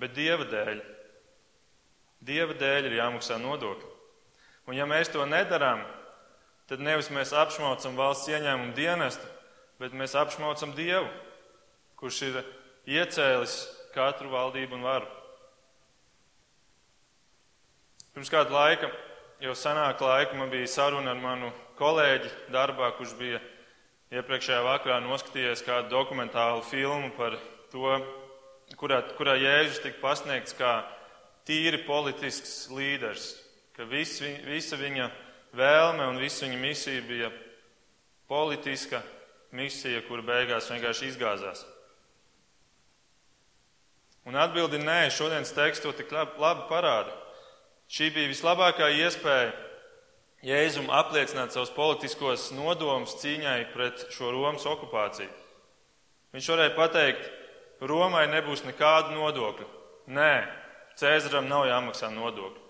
bet 0.04 0.12
Dieva 0.18 0.44
dēļ. 0.50 0.84
Dieva 2.20 2.58
dēļ 2.60 2.90
ir 2.90 2.98
jāmaksā 3.00 3.40
nodokļi. 3.40 3.88
Un 4.68 4.76
ja 4.76 4.84
mēs 4.84 5.08
to 5.08 5.24
nedarām, 5.24 5.80
tad 6.68 6.84
nevis 6.84 7.08
mēs 7.08 7.32
apšmaucam 7.32 7.96
valsts 7.96 8.28
ieņēmumu 8.28 8.76
dienestu, 8.76 9.24
bet 9.80 9.96
mēs 9.96 10.12
apšmaucam 10.20 10.76
Dievu, 10.76 11.08
kurš 11.96 12.22
ir 12.28 12.42
iecēlis 13.00 13.62
katru 13.94 14.30
valdību 14.32 14.78
un 14.78 14.86
varu. 14.86 15.08
Pirms 18.14 18.30
kāda 18.32 18.54
laika, 18.54 18.90
jau 19.40 19.54
senāk 19.54 20.02
laika, 20.02 20.36
man 20.36 20.50
bija 20.52 20.68
saruna 20.68 21.14
ar 21.14 21.20
manu 21.22 21.52
kolēģi 21.78 22.30
darbā, 22.52 22.90
kurš 22.98 23.14
bija 23.18 23.40
iepriekšējā 24.10 24.62
vakarā 24.66 24.98
noskatījies 25.04 25.62
kādu 25.64 25.92
dokumentālu 25.92 26.64
filmu 26.66 27.12
par 27.14 27.38
to, 27.70 27.94
kurā, 28.80 29.00
kurā 29.18 29.36
Jēzus 29.38 29.82
tika 29.84 30.02
pasniegts 30.02 30.56
kā 30.58 30.80
tīri 31.46 31.84
politisks 31.86 32.66
līderis, 32.74 33.32
ka 33.76 33.86
vis, 33.88 34.18
visa 34.44 34.78
viņa 34.80 35.08
vēlme 35.56 36.10
un 36.10 36.18
visa 36.20 36.44
viņa 36.46 36.60
misija 36.60 37.06
bija 37.06 37.30
politiska 38.30 39.00
misija, 39.56 40.02
kura 40.06 40.22
beigās 40.26 40.70
vienkārši 40.70 41.10
izgāzās. 41.10 41.64
Un 44.28 44.36
atbildi 44.36 44.80
nē, 44.82 45.08
šodienas 45.14 45.54
teksts 45.56 45.84
to 45.84 45.92
tik 45.96 46.12
labi 46.12 46.66
parāda. 46.68 47.12
Šī 47.90 48.10
bija 48.14 48.30
vislabākā 48.30 48.90
iespēja 49.00 49.50
Jēzum 50.46 50.86
apliecināt 50.94 51.52
savus 51.52 51.72
politiskos 51.74 52.46
nodomus 52.56 53.18
cīņai 53.20 53.58
pret 53.74 54.06
šo 54.14 54.30
Romas 54.32 54.64
okupāciju. 54.68 55.28
Viņš 56.32 56.48
varēja 56.52 56.76
pateikt, 56.76 57.26
Romai 57.80 58.26
nebūs 58.28 58.62
nekādu 58.64 59.16
nodokļu. 59.16 59.66
Nē, 60.12 60.32
Cēzaram 61.00 61.48
nav 61.48 61.64
jāmaksā 61.68 62.10
nodokļi. 62.12 62.60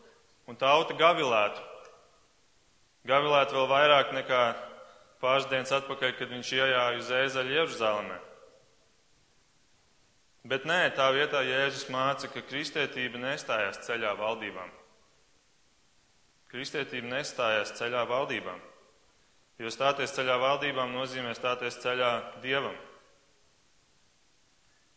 Un 0.51 0.59
tauta 0.59 0.95
gavilētu. 0.99 1.63
Gavilētu 3.11 3.57
vēl 3.57 3.71
vairāk 3.71 4.13
nekā 4.15 4.43
pāris 5.23 5.49
dienas 5.51 5.73
atpakaļ, 5.75 6.15
kad 6.19 6.31
viņš 6.31 6.53
iejāja 6.57 6.99
uz 6.99 7.11
ēzeļu 7.21 7.57
Jeruzalemē. 7.59 8.19
Bet 10.49 10.65
nē, 10.65 10.89
tā 10.97 11.11
vietā 11.13 11.43
Jēzus 11.45 11.91
māca, 11.93 12.31
ka 12.33 12.41
kristietība 12.49 13.21
nestājās 13.21 13.83
ceļā 13.85 14.15
valdībām. 14.17 14.71
Kristietība 16.51 17.13
nestājās 17.13 17.75
ceļā 17.77 18.07
valdībām, 18.09 18.63
jo 19.61 19.71
stāties 19.71 20.15
ceļā 20.17 20.39
valdībām 20.41 20.97
nozīmē 20.97 21.35
stāties 21.37 21.77
ceļā 21.85 22.41
Dievam. 22.43 22.75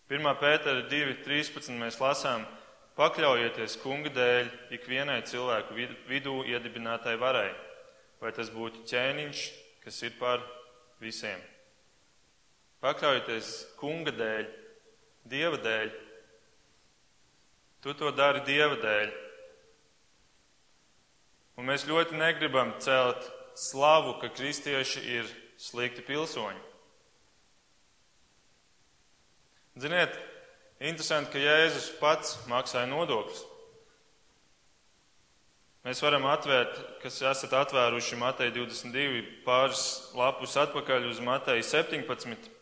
1. 0.09 0.31
pētera 0.39 0.87
2.13 0.87 1.75
mēs 1.75 1.99
lasām, 1.99 2.47
pakļaujieties 2.95 3.77
kunga 3.83 4.15
dēļ 4.15 4.49
ikvienai 4.79 5.21
cilvēku 5.27 5.75
vidū 6.07 6.39
iedibinātai 6.47 7.19
varai, 7.19 7.51
vai 8.23 8.31
tas 8.31 8.51
būtu 8.53 8.87
ķēniņš, 8.87 9.45
kas 9.83 10.01
ir 10.07 10.15
par 10.19 10.43
visiem. 11.03 11.39
Pakļaujieties 12.83 13.55
kunga 13.79 14.11
dēļ, 14.15 14.62
dieva 15.29 15.59
dēļ. 15.61 15.91
Tu 17.83 17.93
to 17.99 18.11
dari 18.15 18.43
dieva 18.47 18.77
dēļ. 18.79 19.13
Un 21.59 21.67
mēs 21.69 21.85
ļoti 21.85 22.17
negribam 22.17 22.73
celt 22.81 23.25
slavu, 23.59 24.17
ka 24.21 24.31
kristieši 24.33 25.03
ir 25.19 25.33
slikti 25.59 26.01
pilsoņi. 26.05 26.61
Ziniet, 29.83 30.15
interesanti, 30.81 31.33
ka 31.33 31.41
Jēzus 31.41 31.91
pats 31.99 32.37
maksāja 32.49 32.89
nodokļus. 32.89 33.43
Mēs 35.83 35.99
varam 35.99 36.23
atvērt, 36.31 36.77
kas 37.01 37.17
esat 37.27 37.53
atvēruši 37.59 38.15
Mateja 38.15 38.53
22 38.55 39.23
pāris 39.43 39.81
lapus 40.15 40.55
atpakaļ 40.61 41.09
uz 41.09 41.19
Mateja 41.19 41.65
17 41.73 42.52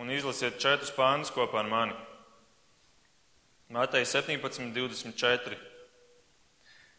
un 0.00 0.08
izlasiet 0.08 0.56
četrus 0.56 0.94
pānus 0.96 1.32
kopā 1.34 1.60
ar 1.60 1.68
mani. 1.68 1.96
Mateja 3.70 4.08
17, 4.16 4.72
24. 4.72 5.58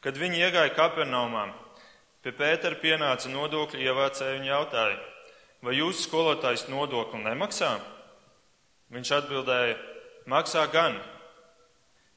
Kad 0.02 0.18
viņi 0.18 0.44
iegāja 0.46 0.74
Kapernaumā, 0.78 1.48
pie 2.22 2.32
Pētera 2.38 2.78
pienāca 2.80 3.30
nodokļu 3.34 3.82
ievācēji 3.82 4.40
un 4.40 4.48
jautāja, 4.48 5.02
vai 5.66 5.76
jūsu 5.80 6.06
skolotājs 6.06 6.68
nodokli 6.70 7.24
nemaksā? 7.26 7.74
Viņš 8.94 9.14
atbildēja, 9.18 9.76
maksā 10.30 10.68
gan. 10.72 11.02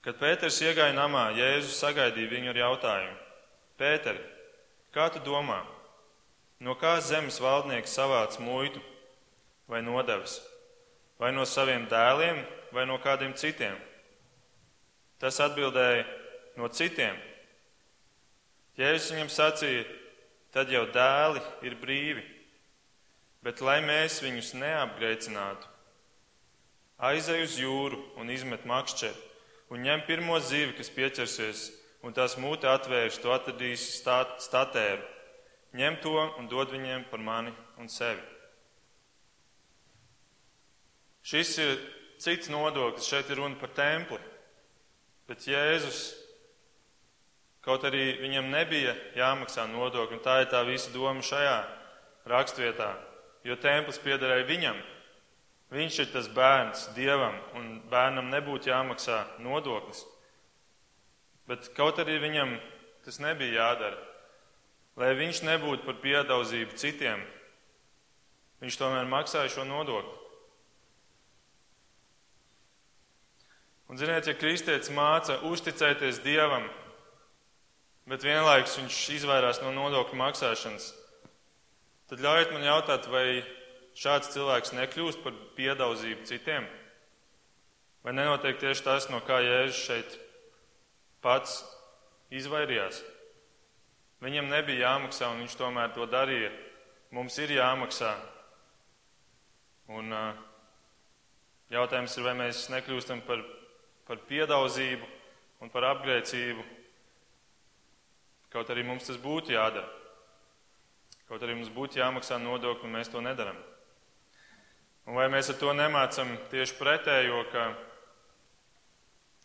Kad 0.04 0.20
Pēters 0.20 0.60
iegāja 0.62 0.92
namā, 0.96 1.30
Jēzus 1.32 1.80
sagaidīja 1.80 2.32
viņu 2.36 2.52
ar 2.52 2.60
jautājumu: 2.60 3.20
Pēteri, 3.80 4.20
kā 4.92 5.08
tu 5.12 5.24
domā, 5.24 5.62
no 6.60 6.76
kā 6.76 6.98
zemes 7.00 7.40
valdnieks 7.40 7.96
savāc 7.96 8.36
muitu 8.38 8.84
vai 9.68 9.80
nodevas? 9.80 10.42
Vai 11.18 11.30
no 11.32 11.44
saviem 11.46 11.86
dēliem, 11.90 12.40
vai 12.74 12.86
no 12.86 12.98
kādiem 13.02 13.34
citiem? 13.38 13.76
Tas 15.22 15.38
atbildēja: 15.40 16.06
No 16.58 16.68
citiem. 16.70 17.18
Jēzus 18.78 19.12
viņam 19.14 19.30
sacīja: 19.30 19.84
Tad 20.54 20.70
jau 20.70 20.84
dēli 20.94 21.42
ir 21.66 21.78
brīvi, 21.80 22.24
bet 23.42 23.62
lai 23.62 23.80
mēs 23.82 24.20
viņus 24.22 24.52
neapgreicinātu, 24.58 25.66
aizej 26.98 27.42
uz 27.42 27.56
jūru 27.58 27.98
un 28.18 28.30
izmet 28.30 28.66
makšķeri 28.66 29.34
un 29.74 29.82
ņem 29.82 30.04
pirmo 30.06 30.36
zivi, 30.38 30.74
kas 30.78 30.92
pieķersies, 30.94 31.64
un 32.04 32.14
tās 32.14 32.36
mūte 32.40 32.68
atvērš, 32.70 33.18
to 33.22 33.32
atradīs 33.34 33.82
stāt, 33.98 34.36
statēru. 34.44 35.02
Ņem 35.74 35.98
to 36.04 36.14
un 36.38 36.48
dod 36.50 36.70
viņiem 36.70 37.08
par 37.10 37.22
mani 37.24 37.50
un 37.80 37.90
sevi. 37.90 38.22
Šis 41.24 41.56
ir 41.58 41.78
cits 42.20 42.50
nodoklis, 42.52 43.08
šeit 43.08 43.30
ir 43.32 43.40
runa 43.40 43.56
par 43.60 43.72
templi. 43.76 44.20
Bet 45.28 45.46
Jēzus, 45.48 46.10
kaut 47.64 47.86
arī 47.88 48.18
viņam 48.20 48.50
nebija 48.52 48.92
jāmaksā 49.16 49.64
nodokļi, 49.72 50.18
un 50.18 50.24
tā 50.24 50.42
ir 50.42 50.50
tā 50.52 50.60
visa 50.68 50.92
doma 50.92 51.24
šajā 51.24 51.56
rakstvietā, 52.28 52.90
jo 53.44 53.56
templis 53.60 54.00
piederēja 54.04 54.44
viņam. 54.48 54.82
Viņš 55.74 56.00
ir 56.04 56.10
tas 56.12 56.28
bērns 56.30 56.90
dievam, 56.94 57.38
un 57.56 57.78
bērnam 57.90 58.28
nebūtu 58.30 58.68
jāmaksā 58.68 59.22
nodoklis. 59.42 60.04
Bet 61.48 61.70
kaut 61.76 61.98
arī 62.00 62.18
viņam 62.20 62.52
tas 63.04 63.18
nebija 63.20 63.64
jādara. 63.64 63.96
Lai 65.00 65.10
viņš 65.18 65.40
nebūtu 65.48 65.88
par 65.88 65.96
piedauzību 66.04 66.76
citiem, 66.78 67.24
viņš 68.62 68.78
tomēr 68.78 69.08
maksāja 69.10 69.50
šo 69.56 69.64
nodokli. 69.66 70.23
Un, 73.90 73.98
ziniet, 74.00 74.26
ja 74.26 74.34
kristietis 74.36 74.92
māca 74.94 75.36
uzticēties 75.44 76.22
Dievam, 76.24 76.64
bet 78.08 78.24
vienlaikus 78.24 78.78
viņš 78.80 79.00
izvairās 79.18 79.60
no 79.62 79.74
nodokļu 79.76 80.16
maksāšanas, 80.20 80.88
tad 82.08 82.24
ļaujiet 82.24 82.54
man 82.54 82.64
jautāt, 82.64 83.08
vai 83.12 83.44
šāds 83.98 84.32
cilvēks 84.34 84.74
nekļūst 84.76 85.22
par 85.24 85.36
piedauzību 85.58 86.26
citiem? 86.28 86.66
Vai 88.04 88.12
nenotiek 88.12 88.58
tieši 88.60 88.84
tas, 88.84 89.08
no 89.08 89.22
kā 89.24 89.38
Jēzus 89.40 89.84
šeit 89.86 90.16
pats 91.24 91.62
izvairījās? 92.34 93.00
Viņam 94.24 94.48
nebija 94.48 94.88
jāmaksā, 94.88 95.30
un 95.32 95.44
viņš 95.44 95.56
tomēr 95.60 95.92
to 95.96 96.06
darīja. 96.08 96.50
Mums 97.12 97.36
ir 97.40 97.54
jāmaksā. 97.56 98.12
Un 99.92 100.12
uh, 100.16 100.38
jautājums 101.72 102.16
ir, 102.16 102.24
vai 102.24 102.34
mēs 102.38 102.66
nekļūstam 102.72 103.20
par, 103.26 103.42
par 104.08 104.20
piedauzību 104.28 105.06
un 105.64 105.70
par 105.72 105.88
apgrēcību. 105.94 106.64
Kaut 108.54 108.70
arī 108.70 108.84
mums 108.86 109.08
tas 109.08 109.18
būtu 109.20 109.54
jādara. 109.56 109.88
Kaut 111.28 111.42
arī 111.42 111.56
mums 111.56 111.72
būtu 111.72 111.98
jāmaksā 111.98 112.38
nodokļi, 112.38 112.86
un 112.86 112.98
mēs 112.98 113.10
to 113.10 113.22
nedaram. 113.24 113.56
Un 115.04 115.16
vai 115.18 115.26
mēs 115.32 115.50
ar 115.52 115.58
to 115.60 115.72
nemācam 115.76 116.30
tieši 116.52 116.76
pretējo, 116.78 117.42
ka, 117.52 117.64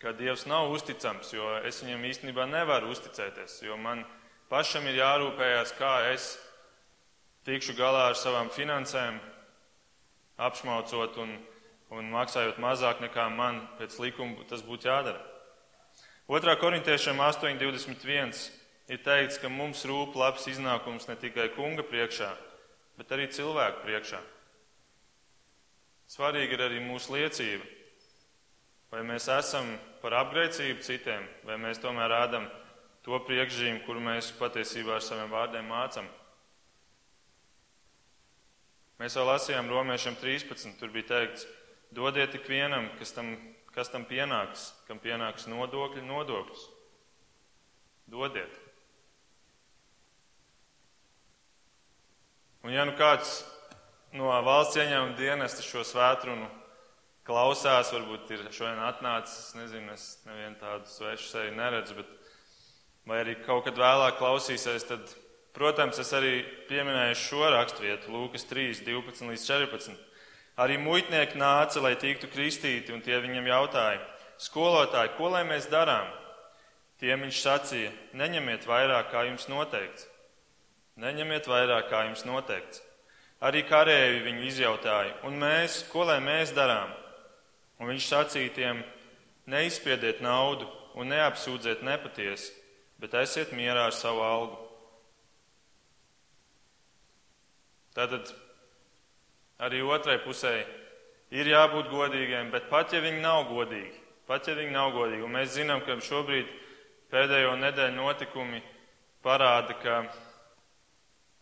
ka 0.04 0.14
Dievs 0.16 0.46
nav 0.48 0.72
uzticams, 0.72 1.34
jo 1.36 1.48
es 1.68 1.82
viņam 1.84 2.06
īstenībā 2.12 2.46
nevaru 2.48 2.92
uzticēties, 2.94 3.62
jo 3.68 3.76
man 3.80 4.06
pašam 4.52 4.88
ir 4.88 5.02
jārūpējas, 5.02 5.74
kā 5.80 5.94
es 6.12 6.32
tikšu 7.48 7.76
galā 7.80 8.10
ar 8.12 8.20
savām 8.20 8.52
finansēm, 8.56 9.20
apšmaucot 10.40 11.20
un 11.24 11.36
un 11.94 12.10
maksājot 12.14 12.60
mazāk 12.62 13.02
nekā 13.04 13.26
man 13.34 13.64
pēc 13.80 13.98
likuma 14.02 14.46
tas 14.50 14.62
būtu 14.66 14.90
jādara. 14.90 15.22
2. 16.30 16.56
korintiešiem 16.62 17.18
8.21 17.26 18.44
ir 18.94 19.02
teikts, 19.06 19.40
ka 19.42 19.50
mums 19.50 19.82
rūp 19.90 20.14
labs 20.18 20.46
iznākums 20.52 21.08
ne 21.10 21.16
tikai 21.18 21.50
kunga 21.56 21.86
priekšā, 21.86 22.30
bet 23.02 23.16
arī 23.16 23.26
cilvēku 23.34 23.82
priekšā. 23.86 24.22
Svarīga 26.10 26.58
ir 26.58 26.66
arī 26.66 26.80
mūsu 26.82 27.14
liecība. 27.18 27.66
Vai 28.90 29.04
mēs 29.06 29.28
esam 29.30 29.68
par 30.02 30.16
apgrēcību 30.24 30.82
citiem, 30.82 31.26
vai 31.46 31.60
mēs 31.62 31.82
tomēr 31.82 32.10
rādam 32.10 32.48
to 33.06 33.18
priekšzīmi, 33.28 33.84
kuru 33.86 34.02
mēs 34.02 34.32
patiesībā 34.38 34.96
ar 34.98 35.06
saviem 35.06 35.30
vārdiem 35.30 35.70
mācam. 35.70 36.08
Mēs 39.00 39.16
jau 39.16 39.24
lasījām 39.30 39.70
Romiešiem 39.70 40.18
13. 40.20 40.74
Tur 40.82 40.90
bija 40.92 41.08
teikts, 41.14 41.46
dodiet 41.96 42.36
ik 42.38 42.48
vienam, 42.50 42.90
kas 43.00 43.14
tam, 43.16 43.34
kas 43.74 43.92
tam 43.94 44.06
pienāks, 44.10 44.70
kam 44.88 45.02
pienāks 45.02 45.48
nodokļi, 45.50 46.06
nodokļus. 46.06 46.66
Dodiet. 48.10 48.56
Un 52.66 52.74
ja 52.74 52.84
nu 52.84 52.96
kāds 52.98 53.44
no 54.18 54.32
valsts 54.44 54.80
ieņēmuma 54.82 55.16
dienesta 55.16 55.64
šo 55.64 55.86
svētrunu 55.88 56.50
klausās, 57.30 57.94
varbūt 57.94 58.34
ir 58.34 58.44
šodien 58.52 58.82
atnācis, 58.84 59.54
nezinu, 59.56 59.94
es 59.94 60.18
nevienu 60.26 60.58
tādu 60.60 60.90
svešu 60.90 61.30
seju 61.30 61.56
neredzu, 61.56 62.00
bet 62.02 62.10
vai 63.08 63.22
arī 63.24 63.38
kaut 63.46 63.68
kad 63.68 63.78
vēlāk 63.80 64.18
klausīsies, 64.20 64.88
tad, 64.90 65.14
protams, 65.56 66.02
es 66.02 66.12
arī 66.18 66.42
pieminēju 66.70 67.18
šo 67.22 67.46
raksturvietu, 67.54 68.12
Lūkas 68.14 68.48
3, 68.50 68.82
12 68.88 69.30
līdz 69.30 69.46
14. 69.46 70.09
Arī 70.60 70.76
muitnieki 70.82 71.40
nāca, 71.40 71.80
lai 71.80 71.94
tiktu 71.96 72.28
kristīti, 72.28 72.92
un 72.92 73.04
tie 73.04 73.16
viņam 73.24 73.48
jautāja, 73.48 74.02
skolotāji, 74.42 75.14
ko 75.16 75.32
lai 75.32 75.46
mēs 75.48 75.70
darām? 75.72 76.10
Tiem 77.00 77.24
viņš 77.24 77.42
sacīja, 77.46 77.92
neņemiet 78.20 78.68
vairāk, 78.68 79.08
kā 79.14 79.24
jums 79.30 79.48
noteikts. 79.48 80.10
Neņemiet 81.00 81.48
vairāk, 81.48 81.88
kā 81.88 82.04
jums 82.10 82.26
noteikts. 82.28 82.82
Arī 83.40 83.64
karēji 83.64 84.26
viņu 84.26 84.44
izjautāja, 84.50 85.14
un 85.24 85.38
mēs, 85.40 85.86
ko 85.94 86.04
lai 86.10 86.18
mēs 86.20 86.52
darām? 86.52 86.92
Un 87.80 87.88
viņš 87.94 88.10
sacīja 88.12 88.52
tiem, 88.58 88.82
neizspiediet 89.48 90.20
naudu 90.20 90.68
un 91.00 91.08
neapsūdziet 91.14 91.86
nepatiesi, 91.88 92.52
bet 93.00 93.16
esiet 93.16 93.56
mierā 93.56 93.88
ar 93.88 93.96
savu 93.96 94.26
algu. 94.28 94.60
Tātad 97.96 98.28
arī 99.60 99.82
otrai 99.84 100.18
pusē 100.24 100.56
ir 101.36 101.52
jābūt 101.52 101.92
godīgiem, 101.92 102.52
bet 102.54 102.70
pat 102.72 102.94
ja 102.94 103.04
viņi 103.04 103.22
nav 103.22 103.46
godīgi, 103.52 103.94
pat 104.28 104.48
ja 104.48 104.56
viņi 104.58 104.74
nav 104.74 104.94
godīgi, 104.96 105.26
un 105.26 105.36
mēs 105.36 105.54
zinām, 105.58 105.84
ka 105.86 106.00
šobrīd 106.02 106.50
pēdējo 107.12 107.56
nedēļu 107.60 107.98
notikumi 107.98 108.62
parāda, 109.26 109.76
ka 109.84 110.02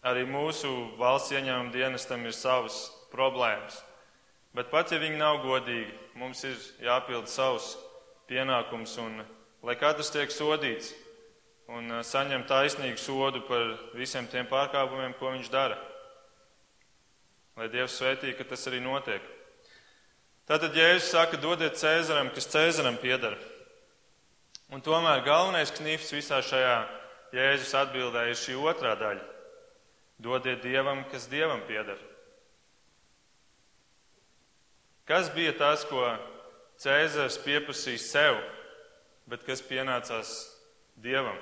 arī 0.08 0.26
mūsu 0.30 0.72
valsts 1.00 1.34
ieņēmuma 1.36 1.74
dienestam 1.74 2.26
ir 2.26 2.36
savas 2.36 2.88
problēmas. 3.12 3.82
Bet 4.56 4.72
pat 4.72 4.92
ja 4.92 5.00
viņi 5.02 5.20
nav 5.20 5.42
godīgi, 5.44 5.92
mums 6.18 6.44
ir 6.48 6.56
jāpild 6.82 7.28
savus 7.30 7.76
pienākums, 8.30 8.96
un 9.04 9.22
lai 9.64 9.76
katrs 9.78 10.10
tiek 10.14 10.32
sodīts, 10.34 10.94
un 11.68 11.92
uh, 11.92 12.04
saņem 12.06 12.46
taisnīgu 12.48 13.00
sodu 13.02 13.44
par 13.48 13.76
visiem 13.98 14.28
tiem 14.32 14.48
pārkāpumiem, 14.50 15.14
ko 15.20 15.34
viņš 15.36 15.52
dara. 15.52 15.78
Lai 17.58 17.68
Dievs 17.74 17.96
svētī, 17.98 18.36
ka 18.38 18.46
tas 18.46 18.68
arī 18.70 18.80
notiek. 18.84 19.24
Tātad 20.48 20.76
Jēzus 20.78 21.10
saka, 21.12 21.40
dodiet 21.42 21.80
Cēzaram, 21.80 22.30
kas 22.36 22.48
Cēzaram 22.54 23.00
piedara. 23.02 23.40
Un 24.72 24.84
tomēr 24.84 25.24
galvenais 25.26 25.74
knifs 25.76 26.14
visā 26.14 26.38
šajā 26.44 26.78
Jēzus 27.36 27.74
atbildē 27.82 28.28
ir 28.30 28.38
šī 28.40 28.56
otrā 28.62 28.94
daļa. 29.00 29.26
Dodiet 30.24 30.62
Dievam, 30.64 31.02
kas 31.12 31.28
Dievam 31.32 31.64
piedara. 31.68 32.00
Kas 35.08 35.32
bija 35.34 35.54
tas, 35.58 35.86
ko 35.88 36.04
Cēzars 36.78 37.40
pieprasīja 37.42 38.04
sev, 38.04 38.42
bet 39.28 39.46
kas 39.48 39.64
pienācās 39.66 40.34
Dievam? 41.02 41.40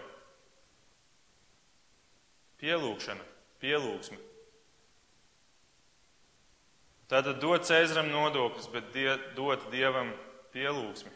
Pielūgšana, 2.61 3.25
pielūgsme. 3.59 4.21
Tātad 7.11 7.39
dot 7.41 7.67
Cēzaram 7.67 8.09
nodokļus, 8.09 8.69
bet 8.73 8.89
die, 8.95 9.09
dot 9.37 9.67
Dievam 9.73 10.09
pielūgsmi. 10.55 11.11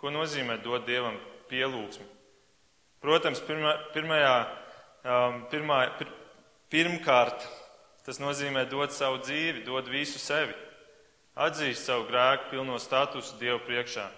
Ko 0.00 0.12
nozīmē 0.12 0.58
dot 0.64 0.84
Dievam 0.88 1.16
pielūgsmi? 1.50 2.08
Protams, 3.02 3.40
pirmā, 3.46 3.74
pirmajā, 3.94 4.34
um, 5.02 5.38
pirmā, 5.50 5.78
pir, 5.98 6.10
pirmkārt, 6.70 7.46
tas 8.06 8.20
nozīmē 8.22 8.66
dot 8.70 8.94
savu 8.94 9.22
dzīvi, 9.24 9.64
dot 9.66 9.88
visu 9.90 10.20
sevi, 10.22 10.54
atzīst 11.34 11.88
savu 11.88 12.06
grēku 12.10 12.52
pilno 12.52 12.78
statusu 12.82 13.40
Dievu 13.40 13.62
priekšā 13.66 14.10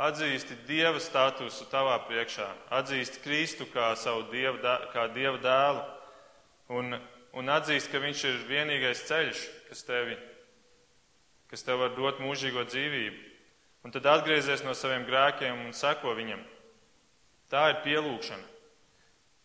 atzīsti 0.00 0.56
Dieva 0.68 1.00
statusu 1.02 1.66
tavā 1.70 1.98
priekšā, 2.08 2.46
atzīsti 2.72 3.20
Kristu 3.24 3.66
kā 3.68 3.92
savu 4.00 4.24
Dieva, 4.32 4.76
kā 4.94 5.06
Dieva 5.12 5.36
dēlu 5.42 5.82
un, 6.76 6.96
un 7.36 7.50
atzīsti, 7.52 7.90
ka 7.92 8.02
Viņš 8.02 8.24
ir 8.28 8.38
vienīgais 8.48 9.04
ceļš, 9.08 9.42
kas 9.68 9.84
tevi, 9.86 10.16
kas 11.50 11.66
tev 11.66 11.82
var 11.82 11.94
dot 11.96 12.22
mūžīgo 12.22 12.64
dzīvību. 12.68 13.26
Un 13.84 13.94
tad 13.94 14.06
atgriezies 14.10 14.64
no 14.66 14.74
saviem 14.76 15.06
grēkiem 15.08 15.64
un 15.64 15.72
seko 15.72 16.12
viņam. 16.18 16.42
Tā 17.50 17.70
ir 17.72 17.78
pielūgšana. 17.86 18.46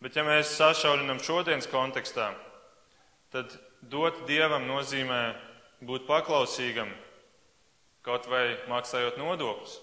Bet 0.04 0.16
ja 0.18 0.26
mēs 0.26 0.52
sašaurinam 0.58 1.22
šodienas 1.24 1.68
kontekstā, 1.72 2.28
tad 3.32 3.54
dot 3.80 4.26
Dievam 4.28 4.66
nozīmē 4.68 5.20
būt 5.80 6.04
paklausīgam, 6.08 6.90
kaut 8.04 8.28
vai 8.28 8.58
maksājot 8.68 9.16
nodokļus. 9.18 9.78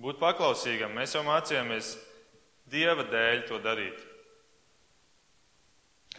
Būt 0.00 0.20
paklausīgam. 0.22 0.94
Mēs 0.96 1.12
jau 1.16 1.24
mācījāmies 1.26 1.96
Dieva 2.70 3.04
dēļ 3.10 3.42
to 3.50 3.58
darīt. 3.60 3.98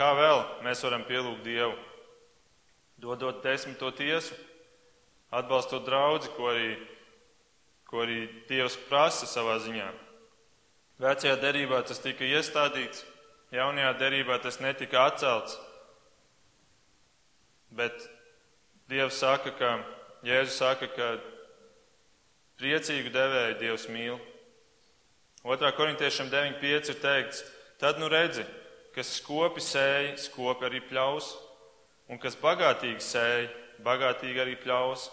Kā 0.02 0.16
vēl 0.18 0.40
mēs 0.66 0.80
varam 0.82 1.04
pielūgt 1.06 1.44
Dievu? 1.46 1.76
Dodot 2.98 3.44
desmito 3.46 3.92
tiesu, 3.94 4.34
atbalstot 5.30 5.84
draugu, 5.86 6.26
ko 6.34 6.48
arī, 6.50 6.72
ko 7.86 8.00
arī 8.02 8.24
Dievs 8.50 8.80
prasa 8.88 9.28
savā 9.30 9.60
ziņā. 9.62 9.92
Vecajā 11.06 11.36
derībā 11.44 11.84
tas 11.86 12.02
tika 12.02 12.26
iestādīts, 12.26 13.04
jaunajā 13.54 13.92
derībā 14.00 14.40
tas 14.42 14.58
netika 14.58 15.04
atcelts. 15.06 15.60
Bet 17.70 17.94
Dievs 18.90 19.20
saka, 19.22 19.54
ka 19.54 19.76
Jēzus 20.26 20.58
saka, 20.64 20.90
ka 20.96 21.12
Priecīgu 22.58 23.14
devēju 23.14 23.60
Dievs 23.62 23.86
mīl. 23.94 24.18
2. 25.46 25.72
korintiešam 25.78 26.34
9.5 26.34 26.90
ir 26.90 27.00
teikts, 27.06 27.46
tad 27.78 28.02
nu 28.02 28.10
redzi, 28.10 28.48
kas 28.96 29.16
skopi 29.20 29.64
sēja, 29.64 30.16
skopi 30.20 30.68
arī 30.68 30.82
pļaus, 30.84 31.32
un 32.12 32.20
kas 32.22 32.38
bagātīgi 32.40 33.04
sēja, 33.04 33.50
bagātīgi 33.86 34.44
arī 34.44 34.56
pļaus. 34.62 35.08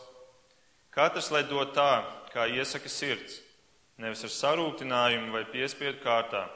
Katrs 0.95 1.31
lai 1.31 1.45
dod 1.47 1.75
tā, 1.77 2.03
kā 2.33 2.49
iesaka 2.51 2.91
sirds, 2.91 3.39
nevis 4.03 4.25
ar 4.27 4.33
sarūktinājumu 4.35 5.35
vai 5.35 5.45
piespiedu 5.53 6.01
kārtā. 6.03 6.49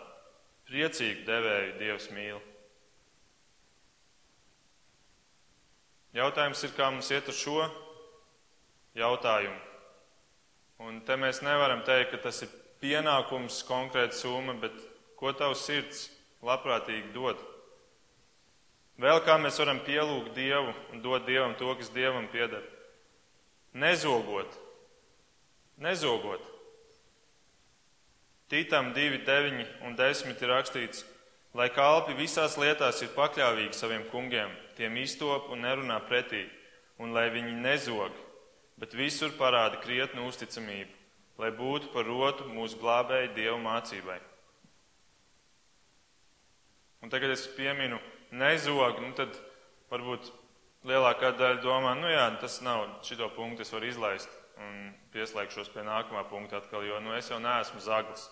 Priecīgu 0.66 1.26
devēju 1.26 1.76
Dievs 1.78 2.08
mīl. 2.14 2.40
Jautājums 6.16 6.60
ir, 6.66 6.72
kā 6.76 6.90
mums 6.92 7.08
iet 7.12 7.28
ar 7.28 7.36
šo 7.36 7.60
jautājumu. 8.98 9.60
Un 10.82 10.98
te 11.06 11.16
mēs 11.16 11.40
nevaram 11.44 11.84
teikt, 11.86 12.10
ka 12.12 12.18
tas 12.26 12.42
ir 12.44 12.50
pienākums 12.82 13.62
konkrēta 13.68 14.16
summa, 14.18 14.56
bet 14.58 14.74
ko 15.16 15.32
tavs 15.36 15.62
sirds 15.68 16.08
labprātīgi 16.42 17.12
dod. 17.14 17.40
Vēl 19.00 19.22
kā 19.24 19.38
mēs 19.40 19.58
varam 19.62 19.80
pielūgt 19.86 20.34
Dievu 20.36 20.74
un 20.92 21.02
dot 21.02 21.24
Dievam 21.26 21.54
to, 21.58 21.72
kas 21.78 21.90
Dievam 21.94 22.28
pieder. 22.30 22.62
Nezogot. 23.72 24.52
Nezogot. 25.80 26.44
Tītām 28.52 28.92
2, 28.92 29.22
9 29.24 29.62
un 29.88 29.94
10 29.96 30.42
ir 30.44 30.50
rakstīts, 30.52 31.06
lai 31.56 31.70
kalpi 31.72 32.12
visās 32.18 32.58
lietās 32.60 33.00
ir 33.00 33.14
pakļāvīgi 33.16 33.72
saviem 33.78 34.04
kungiem, 34.12 34.52
tiem 34.76 34.98
iztop 35.00 35.48
un 35.54 35.64
nerunā 35.64 35.96
pretī, 36.04 36.44
un 37.00 37.16
lai 37.16 37.30
viņi 37.32 37.54
nezog, 37.64 38.12
bet 38.76 38.92
visur 38.92 39.32
parāda 39.38 39.80
krietnu 39.80 40.28
uzticamību, 40.28 40.92
lai 41.40 41.48
būtu 41.56 41.94
par 41.94 42.04
rotu 42.04 42.44
mūsu 42.52 42.76
glābēji 42.82 43.32
Dievu 43.38 43.56
mācībai. 43.64 44.20
Un 47.02 47.10
tagad 47.10 47.34
es 47.34 47.48
pieminu 47.56 47.98
nezog, 48.30 49.00
nu 49.02 49.10
tad 49.18 49.34
varbūt 49.90 50.30
lielākā 50.86 51.32
daļa 51.38 51.62
domā, 51.62 51.94
nu 51.98 52.10
jā, 52.10 52.28
tas 52.40 52.60
nav, 52.64 52.86
šito 53.06 53.28
punktu 53.36 53.64
es 53.66 53.72
varu 53.74 53.90
izlaist 53.90 54.38
un 54.62 54.92
pieslēgšos 55.14 55.70
pie 55.74 55.84
nākamā 55.86 56.24
punkta 56.30 56.60
atkal, 56.60 56.84
jo 56.86 57.00
nu, 57.02 57.14
es 57.16 57.30
jau 57.30 57.40
neesmu 57.42 57.82
zaglis. 57.82 58.28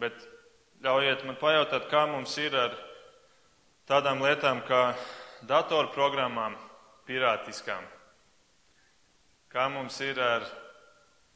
Bet 0.00 0.16
ļaujiet 0.82 1.22
man 1.28 1.38
pajautāt, 1.38 1.86
kā 1.90 2.04
mums 2.10 2.34
ir 2.42 2.56
ar 2.58 2.74
tādām 3.88 4.22
lietām 4.24 4.64
kā 4.66 4.82
datorprogrammām, 5.46 6.56
pirātiskām. 7.06 7.84
Kā 9.52 9.68
mums 9.70 10.00
ir 10.02 10.18
ar 10.18 10.46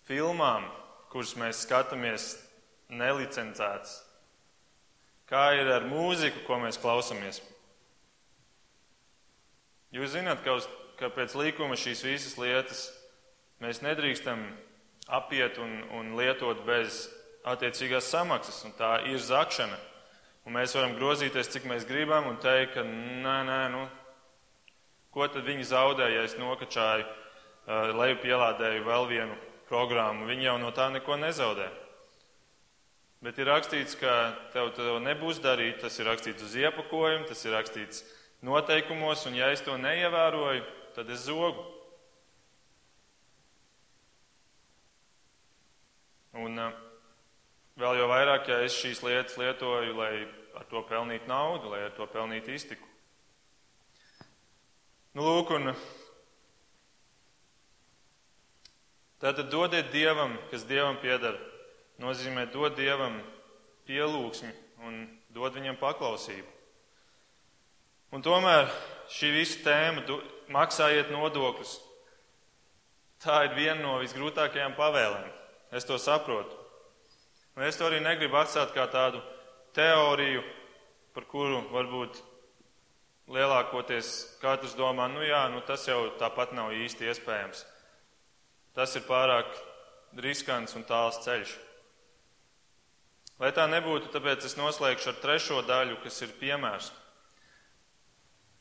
filmām, 0.08 0.66
kuras 1.12 1.36
mēs 1.38 1.62
skatāmies 1.66 2.32
nelicencētas? 2.90 4.07
Kā 5.28 5.50
ir 5.58 5.68
ar 5.68 5.84
mūziku, 5.84 6.40
ko 6.46 6.56
mēs 6.62 6.78
klausāmies? 6.80 7.42
Jūs 9.92 10.14
zināt, 10.14 10.40
ka, 10.44 10.54
uz, 10.56 10.68
ka 10.96 11.10
pēc 11.12 11.34
līkuma 11.36 11.76
šīs 11.76 12.04
visas 12.04 12.38
lietas 12.40 12.86
mēs 13.60 13.82
nedrīkstam 13.84 14.40
apiet 15.08 15.60
un, 15.60 15.82
un 15.96 16.14
lietot 16.16 16.60
bez 16.64 17.06
attiecīgās 17.48 18.08
samaksas, 18.08 18.62
un 18.68 18.72
tā 18.76 18.98
ir 19.08 19.20
zakšana. 19.20 19.76
Un 20.48 20.56
mēs 20.56 20.72
varam 20.76 20.94
grozīties, 20.96 21.50
cik 21.52 21.68
mēs 21.68 21.84
gribam, 21.88 22.28
un 22.30 22.38
teikt, 22.40 22.78
ka 22.78 22.84
nē, 22.84 23.36
nē, 23.48 23.60
nu, 23.72 23.82
ko 25.12 25.28
tad 25.28 25.44
viņi 25.44 25.66
zaudēja, 25.68 26.22
ja 26.22 26.24
es 26.24 26.38
nokačāju, 26.40 27.04
uh, 27.04 27.92
leju 28.00 28.16
pielādēju 28.22 28.86
vēl 28.86 29.08
vienu 29.12 29.36
programmu. 29.68 30.28
Viņi 30.28 30.48
jau 30.48 30.56
no 30.62 30.72
tā 30.72 30.88
neko 30.94 31.20
nezaudē. 31.20 31.68
Bet 33.18 33.38
ir 33.42 33.48
rakstīts, 33.50 33.96
ka 33.98 34.12
tev 34.54 34.70
to 34.76 34.98
nebūs 35.02 35.40
darīt. 35.42 35.80
Tas 35.82 35.96
ir 35.98 36.06
rakstīts 36.06 36.44
uz 36.46 36.54
iepakojuma, 36.60 37.26
tas 37.26 37.42
ir 37.46 37.56
rakstīts 37.56 38.04
noteikumos, 38.46 39.24
un 39.26 39.34
ja 39.34 39.48
es 39.50 39.64
to 39.66 39.74
neievēroju, 39.74 40.62
tad 40.94 41.10
es 41.10 41.24
zogu. 41.26 41.64
Un 46.38 46.54
uh, 46.62 46.78
vēl 47.82 47.98
jau 47.98 48.06
vairāk, 48.12 48.52
ja 48.52 48.60
es 48.62 48.78
šīs 48.78 49.02
lietas 49.02 49.34
lietoju, 49.40 49.98
lai 49.98 50.12
ar 50.54 50.70
to 50.70 50.84
pelnītu 50.86 51.26
naudu, 51.26 51.74
lai 51.74 51.88
ar 51.88 51.96
to 51.98 52.06
pelnītu 52.06 52.54
iztiku. 52.54 52.86
Nu, 55.18 55.26
lūk, 55.26 55.50
un 55.58 55.72
tātad 59.18 59.50
dodiet 59.50 59.90
Dievam, 59.90 60.38
kas 60.52 60.62
Dievam 60.68 61.02
piedara 61.02 61.57
nozīmē 62.02 62.46
dot 62.52 62.76
Dievam 62.78 63.18
pielūgsmi 63.88 64.52
un 64.86 65.02
dot 65.34 65.56
viņam 65.56 65.78
paklausību. 65.80 66.48
Un 68.14 68.24
tomēr 68.24 68.70
šī 69.12 69.32
visa 69.34 69.60
tēma, 69.66 70.04
maksājiet 70.52 71.10
nodokļus, 71.12 71.74
tā 73.20 73.42
ir 73.48 73.56
viena 73.58 73.82
no 73.82 73.98
visgrūtākajām 74.00 74.78
pavēlēm. 74.78 75.28
Es 75.76 75.84
to 75.84 75.98
saprotu. 76.00 76.56
Un 77.58 77.66
es 77.66 77.76
to 77.76 77.88
arī 77.88 77.98
negribu 78.00 78.38
atstāt 78.40 78.72
kā 78.72 78.86
tādu 78.88 79.20
teoriju, 79.76 80.44
par 81.12 81.26
kuru 81.28 81.60
varbūt 81.72 82.20
lielākoties 83.28 84.38
katrs 84.40 84.76
domā, 84.78 85.08
nu 85.12 85.24
jā, 85.26 85.42
nu 85.52 85.60
tas 85.66 85.84
jau 85.88 86.06
tāpat 86.20 86.54
nav 86.56 86.72
īsti 86.72 87.10
iespējams. 87.10 87.64
Tas 88.78 88.94
ir 88.96 89.04
pārāk 89.08 89.50
riskants 90.22 90.76
un 90.78 90.86
tāls 90.88 91.18
ceļš. 91.24 91.56
Lai 93.38 93.52
tā 93.54 93.68
nebūtu, 93.70 94.08
tāpēc 94.10 94.48
es 94.48 94.56
noslēgšu 94.58 95.12
ar 95.12 95.18
trešo 95.22 95.60
daļu, 95.62 96.00
kas 96.02 96.16
ir 96.26 96.32
piemērs. 96.40 96.88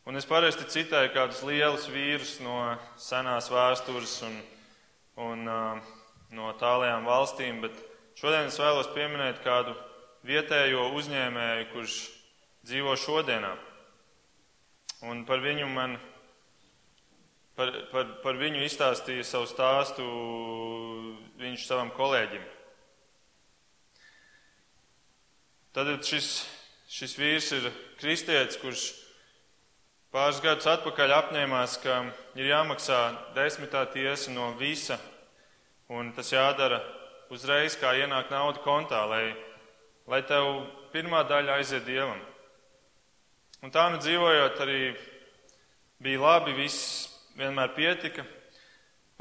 Un 0.07 0.15
es 0.19 0.27
parasti 0.29 0.67
citēju 0.69 1.09
kādus 1.15 1.39
lielus 1.43 1.87
vīrus 1.89 2.35
no 2.45 2.59
senās 3.01 3.49
vēstures 3.51 4.13
un, 4.27 4.35
un 5.25 5.49
uh, 5.49 5.95
no 6.37 6.51
tālajām 6.61 7.09
valstīm, 7.09 7.57
bet 7.65 7.73
šodien 8.19 8.51
es 8.51 8.59
vēlos 8.61 8.91
pieminēt 8.93 9.41
kādu 9.43 9.73
vietējo 10.29 10.91
uzņēmēju, 10.99 11.65
kurš 11.73 11.95
dzīvo 12.69 12.93
šodienā. 13.01 13.55
Un 15.09 15.25
par 15.25 15.41
viņu 15.41 15.67
man, 15.73 15.97
par, 17.57 17.73
par, 17.91 18.13
par 18.21 18.37
viņu 18.37 18.61
izstāstīja 18.69 19.25
savu 19.25 19.49
stāstu 19.49 20.05
viņš 21.41 21.65
savam 21.65 21.91
kolēģim. 21.97 22.45
Tad 25.77 25.91
šis, 26.01 26.27
šis 26.89 27.11
vīrs 27.19 27.47
ir 27.53 27.65
kristietis, 27.99 28.57
kurš 28.57 28.83
pāris 30.09 30.39
gadus 30.41 30.65
atpakaļ 30.71 31.11
apņēmās, 31.13 31.75
ka 31.83 31.97
ir 32.33 32.47
jāmaksā 32.49 33.01
desmitā 33.35 33.83
tiesa 33.93 34.31
no 34.33 34.47
visa, 34.57 34.95
un 35.93 36.09
tas 36.17 36.31
jādara 36.33 36.79
uzreiz, 37.29 37.75
kā 37.77 37.91
ienāk 37.93 38.31
nauda 38.33 38.63
kontā, 38.63 39.03
lai, 39.05 39.35
lai 40.09 40.23
tev 40.25 40.63
pirmā 40.95 41.19
daļa 41.29 41.59
aiziet 41.59 41.85
dievam. 41.85 42.23
Un 43.61 43.69
tā 43.69 43.83
nu 43.93 43.99
dzīvojot, 44.01 44.57
arī 44.65 44.79
bija 46.01 46.23
labi, 46.23 46.55
viss 46.57 47.05
vienmēr 47.37 47.75
pietika, 47.77 48.25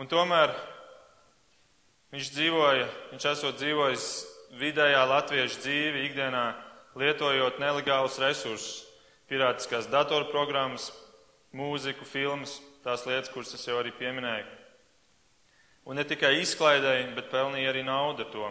un 0.01 0.09
tomēr 0.09 0.57
viņš 2.17 2.33
dzīvoja, 2.39 2.89
viņš 3.13 3.29
esot 3.35 3.61
dzīvojis 3.61 4.09
vidējā 4.61 5.03
latviešu 5.09 5.61
dzīvi 5.63 6.05
ikdienā 6.09 6.45
lietojot 6.97 7.61
nelegālus 7.61 8.19
resursus, 8.23 8.85
pirātiskās 9.29 9.89
datorprogrammas, 9.93 10.91
mūziku, 11.57 12.07
filmas, 12.09 12.59
tās 12.85 13.05
lietas, 13.09 13.33
kuras 13.33 13.55
es 13.57 13.67
jau 13.67 13.79
arī 13.81 13.93
pieminēju. 13.97 14.47
Un 15.87 16.01
ne 16.01 16.05
tikai 16.07 16.39
izklaidēja, 16.43 17.13
bet 17.15 17.31
pelnīja 17.31 17.71
arī 17.71 17.85
naudu 17.87 18.27
to. 18.33 18.49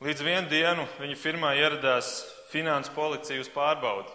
Līdz 0.00 0.24
vienu 0.24 0.48
dienu 0.48 0.86
viņa 0.96 1.16
firmā 1.20 1.52
ieradās 1.58 2.22
finanses 2.48 2.92
policija 2.94 3.42
uz 3.42 3.50
pārbaudi. 3.52 4.08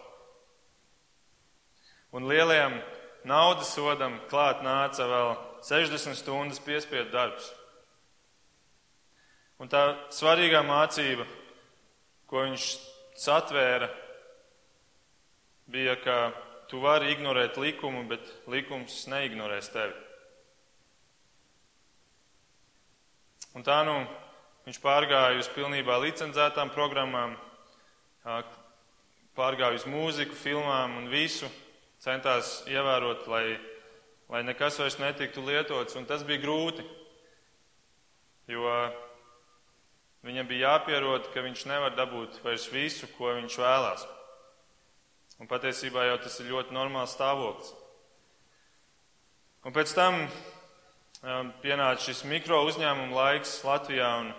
Un 2.15 2.25
lielajam 2.25 2.79
naudas 3.27 3.73
sodam 3.75 4.17
klāt 4.31 4.63
nāca 4.65 5.05
vēl 5.09 5.36
60 5.67 6.17
stundas 6.17 6.61
piespiedu 6.63 7.11
darbs. 7.13 7.51
Un 9.63 9.71
tā 9.71 9.83
svarīgā 10.11 10.59
mācība, 10.67 11.23
ko 12.27 12.43
viņš 12.43 12.65
satvēra, 13.15 13.87
bija, 15.71 15.95
ka 16.03 16.17
tu 16.69 16.81
vari 16.83 17.13
ignorēt 17.13 17.55
likumu, 17.61 18.03
bet 18.09 18.25
likums 18.51 19.05
neignorēs 19.07 19.71
tevi. 19.71 19.95
Un 23.55 23.63
tā 23.63 23.79
nu 23.87 23.95
viņš 24.65 24.81
pārgāja 24.83 25.39
uz 25.39 25.47
pilnībā 25.55 26.01
licencētām 26.03 26.73
programmām, 26.75 27.37
pārgāja 29.37 29.79
uz 29.79 29.87
mūziku, 29.87 30.35
filmām 30.35 30.97
un 30.99 31.07
visu, 31.13 31.47
centās 32.03 32.59
ievērot, 32.67 33.23
lai, 33.31 33.55
lai 34.33 34.43
nekas 34.43 34.81
vairs 34.81 34.99
netiktu 34.99 35.45
lietots, 35.45 35.95
un 35.95 36.07
tas 36.09 36.25
bija 36.27 36.43
grūti, 36.43 36.83
jo 38.51 38.67
Viņam 40.26 40.47
bija 40.49 40.71
jāpierod, 40.71 41.28
ka 41.36 41.43
viņš 41.45 41.67
nevar 41.69 41.93
dabūt 41.93 42.39
vairs 42.41 42.65
visu, 42.73 43.05
ko 43.13 43.30
viņš 43.38 43.57
vēlās. 43.61 44.05
Un 45.38 45.49
patiesībā 45.51 46.07
jau 46.07 46.15
tas 46.23 46.39
ir 46.41 46.49
ļoti 46.49 46.73
normāls 46.73 47.13
stāvoklis. 47.13 47.76
Un 49.65 49.76
pēc 49.76 49.93
tam 49.97 50.17
um, 50.23 51.51
pienāca 51.61 52.01
šis 52.07 52.23
mikro 52.30 52.63
uzņēmuma 52.65 53.13
laiks 53.13 53.53
Latvijā, 53.67 54.09
un, 54.23 54.32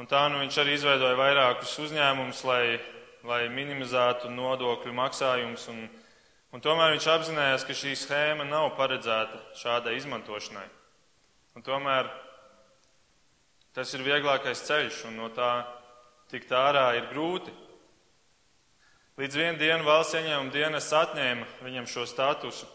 un 0.00 0.10
tā 0.10 0.24
nu 0.32 0.42
viņš 0.42 0.58
arī 0.64 0.74
izveidoja 0.74 1.20
vairākus 1.22 1.76
uzņēmumus, 1.84 2.42
lai, 2.48 2.80
lai 3.30 3.40
minimizētu 3.54 4.32
nodokļu 4.34 4.96
maksājumus. 4.98 5.68
Un, 5.70 5.86
un 6.50 6.66
tomēr 6.66 6.96
viņš 6.96 7.10
apzinājās, 7.14 7.68
ka 7.68 7.78
šī 7.78 7.94
schēma 8.00 8.50
nav 8.50 8.72
paredzēta 8.80 9.38
šādai 9.62 10.00
izmantošanai. 10.00 10.66
Un 11.54 11.62
tomēr 11.62 12.10
Tas 13.74 13.90
ir 13.96 14.04
vieglākais 14.06 14.60
ceļš, 14.68 15.00
un 15.08 15.16
no 15.18 15.28
tā 15.34 15.64
tikt 16.30 16.52
ārā 16.54 16.92
ir 16.94 17.08
grūti. 17.10 17.50
Līdz 19.18 19.38
vienu 19.38 19.58
dienu 19.58 19.86
valsts 19.86 20.14
ieņēmuma 20.18 20.54
dienas 20.54 20.92
atņēma 20.94 21.48
viņam 21.62 21.88
šo 21.90 22.06
statusu, 22.06 22.68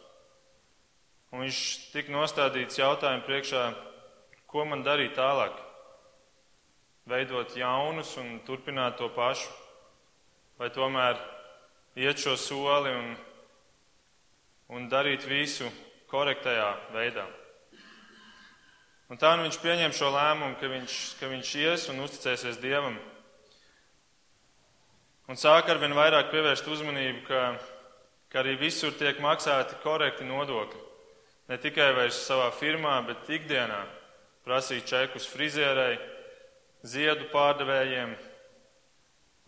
un 1.32 1.46
viņš 1.46 1.62
tika 1.94 2.12
nostādīts 2.12 2.82
jautājumu 2.82 3.24
priekšā, 3.28 3.64
ko 4.52 4.68
man 4.68 4.84
darīt 4.84 5.16
tālāk. 5.16 5.56
Veidot 7.08 7.56
jaunus 7.56 8.14
un 8.20 8.38
turpināt 8.44 9.00
to 9.00 9.08
pašu, 9.16 9.50
vai 10.60 10.68
tomēr 10.68 11.16
iet 11.96 12.20
šo 12.20 12.36
soli 12.36 12.92
un, 12.92 13.14
un 14.76 14.92
darīt 14.92 15.24
visu 15.32 15.72
korektajā 16.12 16.74
veidā. 16.92 17.39
Un 19.10 19.18
tā 19.18 19.32
nu 19.34 19.48
viņš 19.48 19.58
pieņem 19.64 19.94
šo 19.98 20.12
lēmumu, 20.14 20.56
ka 20.62 20.68
viņš, 20.70 20.96
ka 21.18 21.30
viņš 21.32 21.54
ies 21.64 21.88
un 21.90 22.04
uzticēsies 22.06 22.60
Dievam. 22.62 23.00
Un 25.30 25.38
sāk 25.38 25.70
ar 25.70 25.80
vien 25.82 25.96
vairāk 25.98 26.30
pievērst 26.30 26.70
uzmanību, 26.70 27.24
ka, 27.26 27.42
ka 28.30 28.44
arī 28.44 28.54
visur 28.62 28.94
tiek 28.98 29.18
maksāti 29.22 29.80
korekti 29.82 30.28
nodokļi. 30.30 30.84
Ne 31.50 31.58
tikai 31.58 31.90
vairs 31.98 32.22
savā 32.28 32.52
firmā, 32.54 33.00
bet 33.08 33.30
ikdienā 33.34 33.82
prasīt 34.46 34.86
čekus 34.90 35.26
frizierei, 35.30 35.98
ziedu 36.86 37.26
pārdevējiem, 37.34 38.14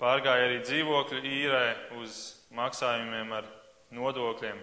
pārgāja 0.02 0.50
arī 0.50 0.60
dzīvokļu 0.66 1.22
īrē 1.22 1.66
uz 2.02 2.18
maksājumiem 2.58 3.38
ar 3.38 3.46
nodokļiem. 3.94 4.58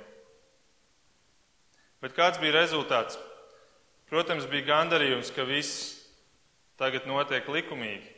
Bet 2.03 2.19
kāds 2.19 2.43
bija 2.43 2.59
rezultāts? 2.59 3.19
Protams, 4.09 4.47
bija 4.49 4.71
gandarījums, 4.71 5.29
ka 5.37 5.45
viss 5.45 5.99
tagad 6.81 7.05
notiek 7.05 7.45
likumīgi. 7.45 8.15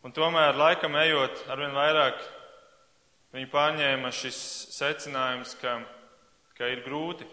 Un 0.00 0.14
tomēr, 0.16 0.56
laikam 0.56 0.96
ejot, 0.96 1.42
arvien 1.52 1.74
vairāk 1.76 2.22
viņi 3.34 3.50
pārņēma 3.52 4.12
šis 4.16 4.38
secinājums, 4.72 5.52
ka, 5.60 5.74
ka 6.56 6.70
ir 6.72 6.80
grūti. 6.86 7.28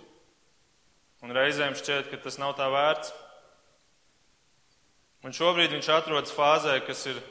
Un 1.24 1.32
reizēm 1.32 1.78
šķiet, 1.80 2.12
ka 2.12 2.20
tas 2.26 2.36
nav 2.42 2.58
tā 2.60 2.68
vērts. 2.74 3.16
Un 5.24 5.32
šobrīd 5.40 5.72
viņš 5.72 5.92
atrodas 5.96 6.36
fāzē, 6.36 6.82
kas 6.84 7.08
ir, 7.08 7.24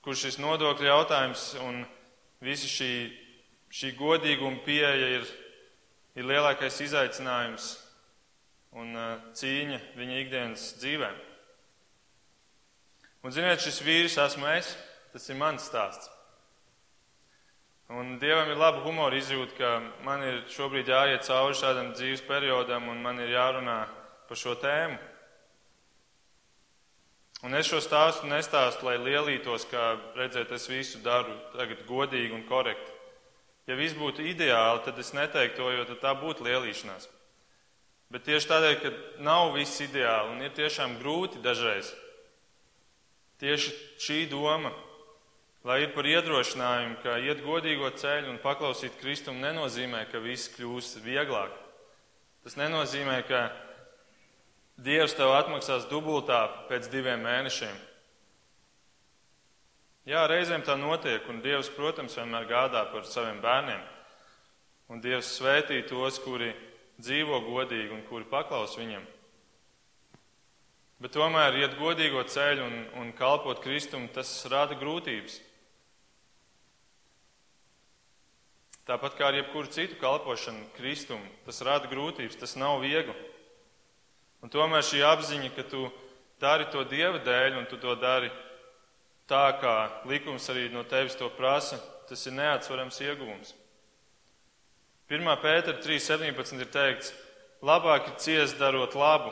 kur 0.00 0.16
šis 0.16 0.40
nodokļu 0.40 0.88
jautājums 0.88 1.50
un 1.68 1.84
visa 2.40 2.64
šī, 2.64 2.92
šī 3.68 3.92
godīguma 4.00 4.64
pieeja 4.64 5.18
ir, 5.20 5.32
ir 6.16 6.32
lielākais 6.32 6.80
izaicinājums 6.88 7.74
un 8.78 8.96
cīņa 9.36 9.78
viņa 9.98 10.18
ikdienas 10.22 10.72
dzīvē. 10.80 11.10
Un, 13.22 13.30
ziniet, 13.30 13.62
šis 13.62 13.82
vīrs 13.86 14.18
esmu 14.18 14.48
es, 14.56 14.72
tas 15.12 15.28
ir 15.30 15.38
mans 15.38 15.68
stāsts. 15.68 16.10
Un 17.92 18.16
Dievam 18.18 18.48
ir 18.48 18.56
laba 18.56 18.80
humora 18.86 19.18
izjūta, 19.18 19.52
ka 19.58 19.70
man 20.06 20.22
ir 20.24 20.40
šobrīd 20.50 20.88
jāiet 20.88 21.26
cauri 21.28 21.58
šādam 21.58 21.92
dzīves 21.92 22.24
periodam, 22.24 22.88
un 22.88 23.02
man 23.04 23.20
ir 23.20 23.34
jārunā 23.34 23.78
par 24.28 24.40
šo 24.40 24.56
tēmu. 24.56 24.96
Un 27.42 27.58
es 27.58 27.68
šo 27.68 27.82
stāstu 27.82 28.30
nestāstu, 28.30 28.86
lai 28.86 28.96
lielītos, 29.02 29.66
kā 29.68 29.96
redzēt, 30.16 30.54
es 30.56 30.68
visu 30.70 31.02
daru 31.04 31.34
tagad 31.56 31.82
godīgi 31.88 32.32
un 32.38 32.46
korekti. 32.48 32.94
Ja 33.66 33.76
viss 33.78 33.98
būtu 33.98 34.24
ideāli, 34.26 34.82
tad 34.86 34.98
es 34.98 35.12
neteiktu 35.14 35.60
to, 35.60 35.70
jo 35.74 35.98
tā 36.00 36.14
būtu 36.18 36.46
lielīšanās. 36.46 37.10
Bet 38.12 38.26
tieši 38.28 38.48
tādēļ, 38.50 38.74
ka 38.82 38.90
nav 39.24 39.54
viss 39.56 39.80
ideāli 39.80 40.34
un 40.34 40.44
ir 40.44 40.52
tiešām 40.52 40.98
grūti 41.00 41.40
dažreiz, 41.40 41.88
tieši 43.40 43.72
šī 44.04 44.18
doma, 44.28 44.72
lai 45.64 45.78
ir 45.86 45.94
par 45.94 46.04
iedrošinājumu, 46.10 46.98
ka 47.00 47.16
iet 47.24 47.40
godīgo 47.46 47.88
ceļu 47.96 48.34
un 48.34 48.40
paklausīt 48.42 48.98
Kristumu, 49.00 49.40
nenozīmē, 49.40 50.04
ka 50.12 50.20
viss 50.20 50.50
kļūs 50.52 50.98
vieglāk. 51.06 51.54
Tas 52.44 52.58
nenozīmē, 52.58 53.22
ka 53.28 53.46
Dievs 54.82 55.14
tev 55.14 55.30
atmaksās 55.36 55.86
dubultā 55.86 56.42
pēc 56.68 56.88
diviem 56.90 57.20
mēnešiem. 57.22 57.74
Jā, 60.08 60.24
reizēm 60.26 60.64
tā 60.66 60.74
notiek, 60.74 61.22
un 61.30 61.38
Dievs, 61.44 61.70
protams, 61.76 62.16
vienmēr 62.18 62.48
gādā 62.50 62.82
par 62.90 63.06
saviem 63.06 63.38
bērniem. 63.44 63.82
Un 64.90 65.00
Dievs 65.04 65.30
svētī 65.36 65.78
tos, 65.86 66.18
kuri 66.24 66.50
dzīvo 67.02 67.40
godīgi 67.48 67.92
un 67.96 68.04
kuri 68.08 68.28
paklaus 68.30 68.76
viņam. 68.78 69.04
Bet 71.02 71.16
tomēr 71.16 71.56
iet 71.58 71.74
godīgo 71.80 72.22
ceļu 72.30 72.62
un, 72.62 72.76
un 73.02 73.08
kalpot 73.18 73.58
Kristum, 73.64 74.06
tas 74.14 74.30
rada 74.50 74.76
grūtības. 74.78 75.40
Tāpat 78.86 79.16
kā 79.18 79.30
ar 79.30 79.38
jebkuru 79.38 79.70
citu 79.70 79.98
kalpošanu 79.98 80.68
Kristum, 80.76 81.22
tas 81.46 81.58
rada 81.66 81.90
grūtības, 81.90 82.38
tas 82.38 82.54
nav 82.58 82.80
viegli. 82.82 83.14
Un 84.42 84.50
tomēr 84.50 84.82
šī 84.86 85.02
apziņa, 85.06 85.50
ka 85.56 85.66
tu 85.70 85.88
dari 86.42 86.66
to 86.70 86.82
Dieva 86.90 87.18
dēļ 87.22 87.58
un 87.60 87.66
tu 87.70 87.78
to 87.82 87.94
dari 87.98 88.30
tā, 89.30 89.44
kā 89.62 89.74
likums 90.10 90.48
arī 90.50 90.68
no 90.70 90.82
tevis 90.86 91.18
to 91.18 91.30
prasa, 91.34 91.78
tas 92.10 92.26
ir 92.26 92.34
neatsverams 92.38 92.98
ieguvums. 93.06 93.54
1. 95.12 95.26
pētera 95.42 95.76
3.17 95.84 96.62
ir 96.64 96.68
teikts, 96.72 97.10
labāk 97.60 98.06
ir 98.08 98.14
ciest 98.22 98.56
darot 98.56 98.94
labu, 98.96 99.28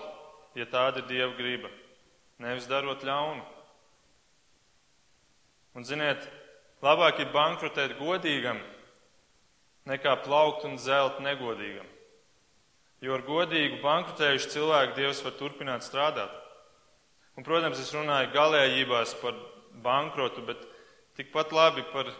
ja 0.53 0.67
tāda 0.69 1.01
ir 1.01 1.07
Dieva 1.09 1.31
griba, 1.39 1.71
nevis 2.45 2.67
darot 2.69 3.01
ļaunu. 3.01 3.41
Un 5.73 5.89
ziniet, 5.89 6.27
labāk 6.85 7.23
ir 7.25 7.33
bankrotēt 7.33 7.97
godīgam, 7.97 8.61
nekā 9.89 10.19
plaukt 10.27 10.69
un 10.69 10.77
zelt 10.77 11.23
negodīgam. 11.25 11.89
Jo 13.01 13.17
ar 13.17 13.25
godīgu 13.25 13.81
bankrotējušu 13.81 14.53
cilvēku 14.53 14.99
Dievs 15.01 15.25
var 15.25 15.39
turpināt 15.41 15.87
strādāt. 15.87 16.35
Un, 17.39 17.47
protams, 17.47 17.81
es 17.81 17.95
runāju 17.97 18.35
galējībās 18.35 19.17
par 19.23 19.39
bankrotu, 19.81 20.45
bet 20.45 20.61
tikpat 21.17 21.57
labi 21.57 21.89
par 21.95 22.13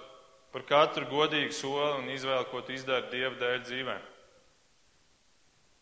par 0.53 0.65
katru 0.67 1.07
godīgu 1.11 1.55
soli 1.55 2.01
un 2.01 2.09
izvēli, 2.11 2.49
ko 2.51 2.63
tu 2.65 2.75
izdari 2.75 3.11
Dieva 3.13 3.37
dēļ 3.39 3.61
dzīvē. 3.67 3.97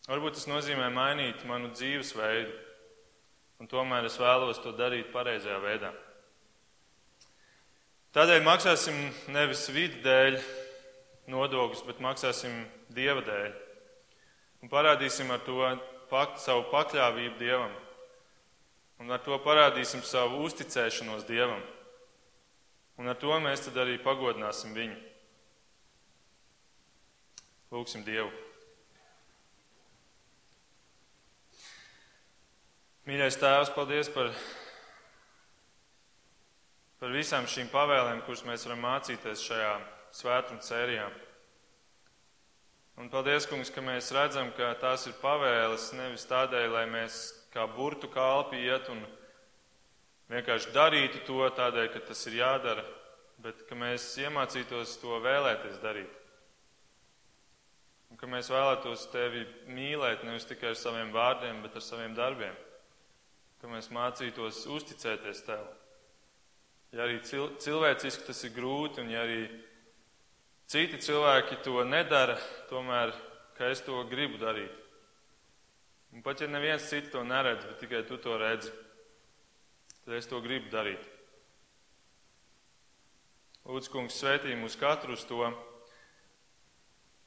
Varbūt 0.09 0.39
tas 0.39 0.49
nozīmē 0.49 0.89
mainīt 0.93 1.45
manu 1.49 1.71
dzīvesveidu, 1.75 2.53
un 3.61 3.69
tomēr 3.69 4.09
es 4.09 4.17
vēlos 4.21 4.61
to 4.65 4.73
darīt 4.77 5.11
pareizajā 5.13 5.59
veidā. 5.61 5.93
Tādēļ 8.17 8.41
maksāsim 8.47 8.97
nevis 9.35 9.67
vidu 9.69 10.01
dēļ 10.05 10.39
nodokļus, 11.29 11.85
bet 11.89 12.01
maksāsim 12.01 12.63
Dieva 12.89 13.21
dēļ. 13.27 13.51
Un 14.65 14.73
parādīsim 14.73 15.29
ar 15.31 15.43
to 15.45 15.61
pak, 16.09 16.39
savu 16.41 16.65
pakļāvību 16.73 17.37
Dievam. 17.39 17.75
Un 18.99 19.13
ar 19.15 19.21
to 19.23 19.37
parādīsim 19.45 20.01
savu 20.03 20.41
uzticēšanos 20.49 21.29
Dievam. 21.29 21.61
Un 22.99 23.07
ar 23.07 23.19
to 23.19 23.31
mēs 23.39 23.63
tad 23.63 23.77
arī 23.79 23.95
pagodināsim 24.03 24.75
viņu. 24.75 24.97
Lūksim 27.71 28.03
Dievu. 28.03 28.31
Mīļais 33.09 33.39
Tēvs, 33.41 33.71
paldies 33.73 34.11
par, 34.13 34.33
par 37.01 37.15
visām 37.15 37.47
šīm 37.49 37.71
pavēlēm, 37.73 38.25
kuras 38.27 38.43
mēs 38.45 38.67
varam 38.67 38.83
mācīties 38.85 39.47
šajā 39.47 39.71
svētdienas 40.19 40.69
sērijā. 40.69 41.07
Un 42.99 43.09
paldies, 43.13 43.47
kungs, 43.47 43.71
ka 43.71 43.85
mēs 43.85 44.11
redzam, 44.17 44.51
ka 44.57 44.73
tās 44.83 45.07
ir 45.07 45.15
pavēles 45.23 45.93
nevis 45.95 46.27
tādēļ, 46.29 46.67
lai 46.75 46.85
mēs 46.91 47.21
kā 47.55 47.69
burtu 47.71 48.11
kalpi 48.11 48.65
iet 48.67 48.91
un 48.91 49.05
vienkārši 50.33 50.73
darītu 50.75 51.25
to 51.27 51.49
tādēļ, 51.57 51.91
ka 51.93 52.05
tas 52.11 52.27
ir 52.29 52.39
jādara, 52.43 52.85
bet 53.43 53.65
ka 53.69 53.77
mēs 53.79 54.11
iemācītos 54.23 54.97
to 55.03 55.21
vēlēties 55.25 55.81
darīt. 55.83 56.15
Un 58.09 58.17
ka 58.21 58.29
mēs 58.31 58.49
vēlētos 58.53 59.09
tevi 59.13 59.45
mīlēt 59.69 60.25
nevis 60.25 60.49
tikai 60.49 60.73
ar 60.73 60.81
saviem 60.81 61.13
vārdiem, 61.13 61.61
bet 61.65 61.77
ar 61.77 61.85
saviem 61.85 62.17
darbiem. 62.17 62.57
Ka 63.61 63.69
mēs 63.69 63.91
mācītos 63.93 64.65
uzticēties 64.71 65.45
tev. 65.47 65.67
Ja 66.95 67.05
arī 67.05 67.19
cilvēciski 67.21 68.29
tas 68.31 68.41
ir 68.49 68.55
grūti, 68.57 69.03
un 69.03 69.11
ja 69.13 69.27
arī 69.27 69.43
citi 70.69 71.01
cilvēki 71.05 71.61
to 71.67 71.83
nedara, 71.85 72.39
tomēr, 72.71 73.13
ka 73.59 73.69
es 73.69 73.83
to 73.85 74.01
gribu 74.09 74.41
darīt. 74.41 74.73
Un 76.15 76.25
pat 76.25 76.41
ja 76.41 76.49
neviens 76.49 76.89
cits 76.89 77.13
to 77.13 77.21
neredz, 77.27 77.67
bet 77.69 77.83
tikai 77.83 78.07
tu 78.09 78.17
to 78.17 78.39
redzi, 78.41 78.73
tad 80.09 80.17
es 80.17 80.27
to 80.31 80.39
gribu 80.41 80.71
darīt. 80.73 81.03
Lūdzu, 83.69 83.91
kungs, 83.93 84.15
svētī 84.17 84.55
mūs 84.57 84.79
katru 84.81 85.13
uz 85.13 85.27
to. 85.29 85.51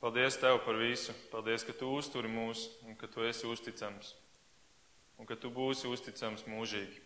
Paldies 0.01 0.39
Tev 0.41 0.57
par 0.65 0.79
visu. 0.81 1.13
Paldies, 1.29 1.61
ka 1.61 1.75
Tu 1.77 1.85
uzturi 1.85 2.31
mūs 2.31 2.63
un 2.89 2.97
ka 2.97 3.05
Tu 3.05 3.27
esi 3.29 3.45
uzticams. 3.45 4.15
Un 5.21 5.29
ka 5.29 5.37
Tu 5.37 5.51
būsi 5.53 5.85
uzticams 5.93 6.47
mūžīgi. 6.49 6.97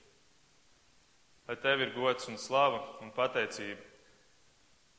Lai 1.49 1.59
Tev 1.59 1.83
ir 1.83 1.91
gods 1.97 2.31
un 2.31 2.39
slava 2.39 2.79
un 3.03 3.11
pateicība. 3.11 3.83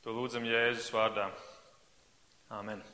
To 0.04 0.12
lūdzam 0.12 0.44
Jēzus 0.44 0.92
vārdā. 0.92 1.30
Āmen. 2.52 2.84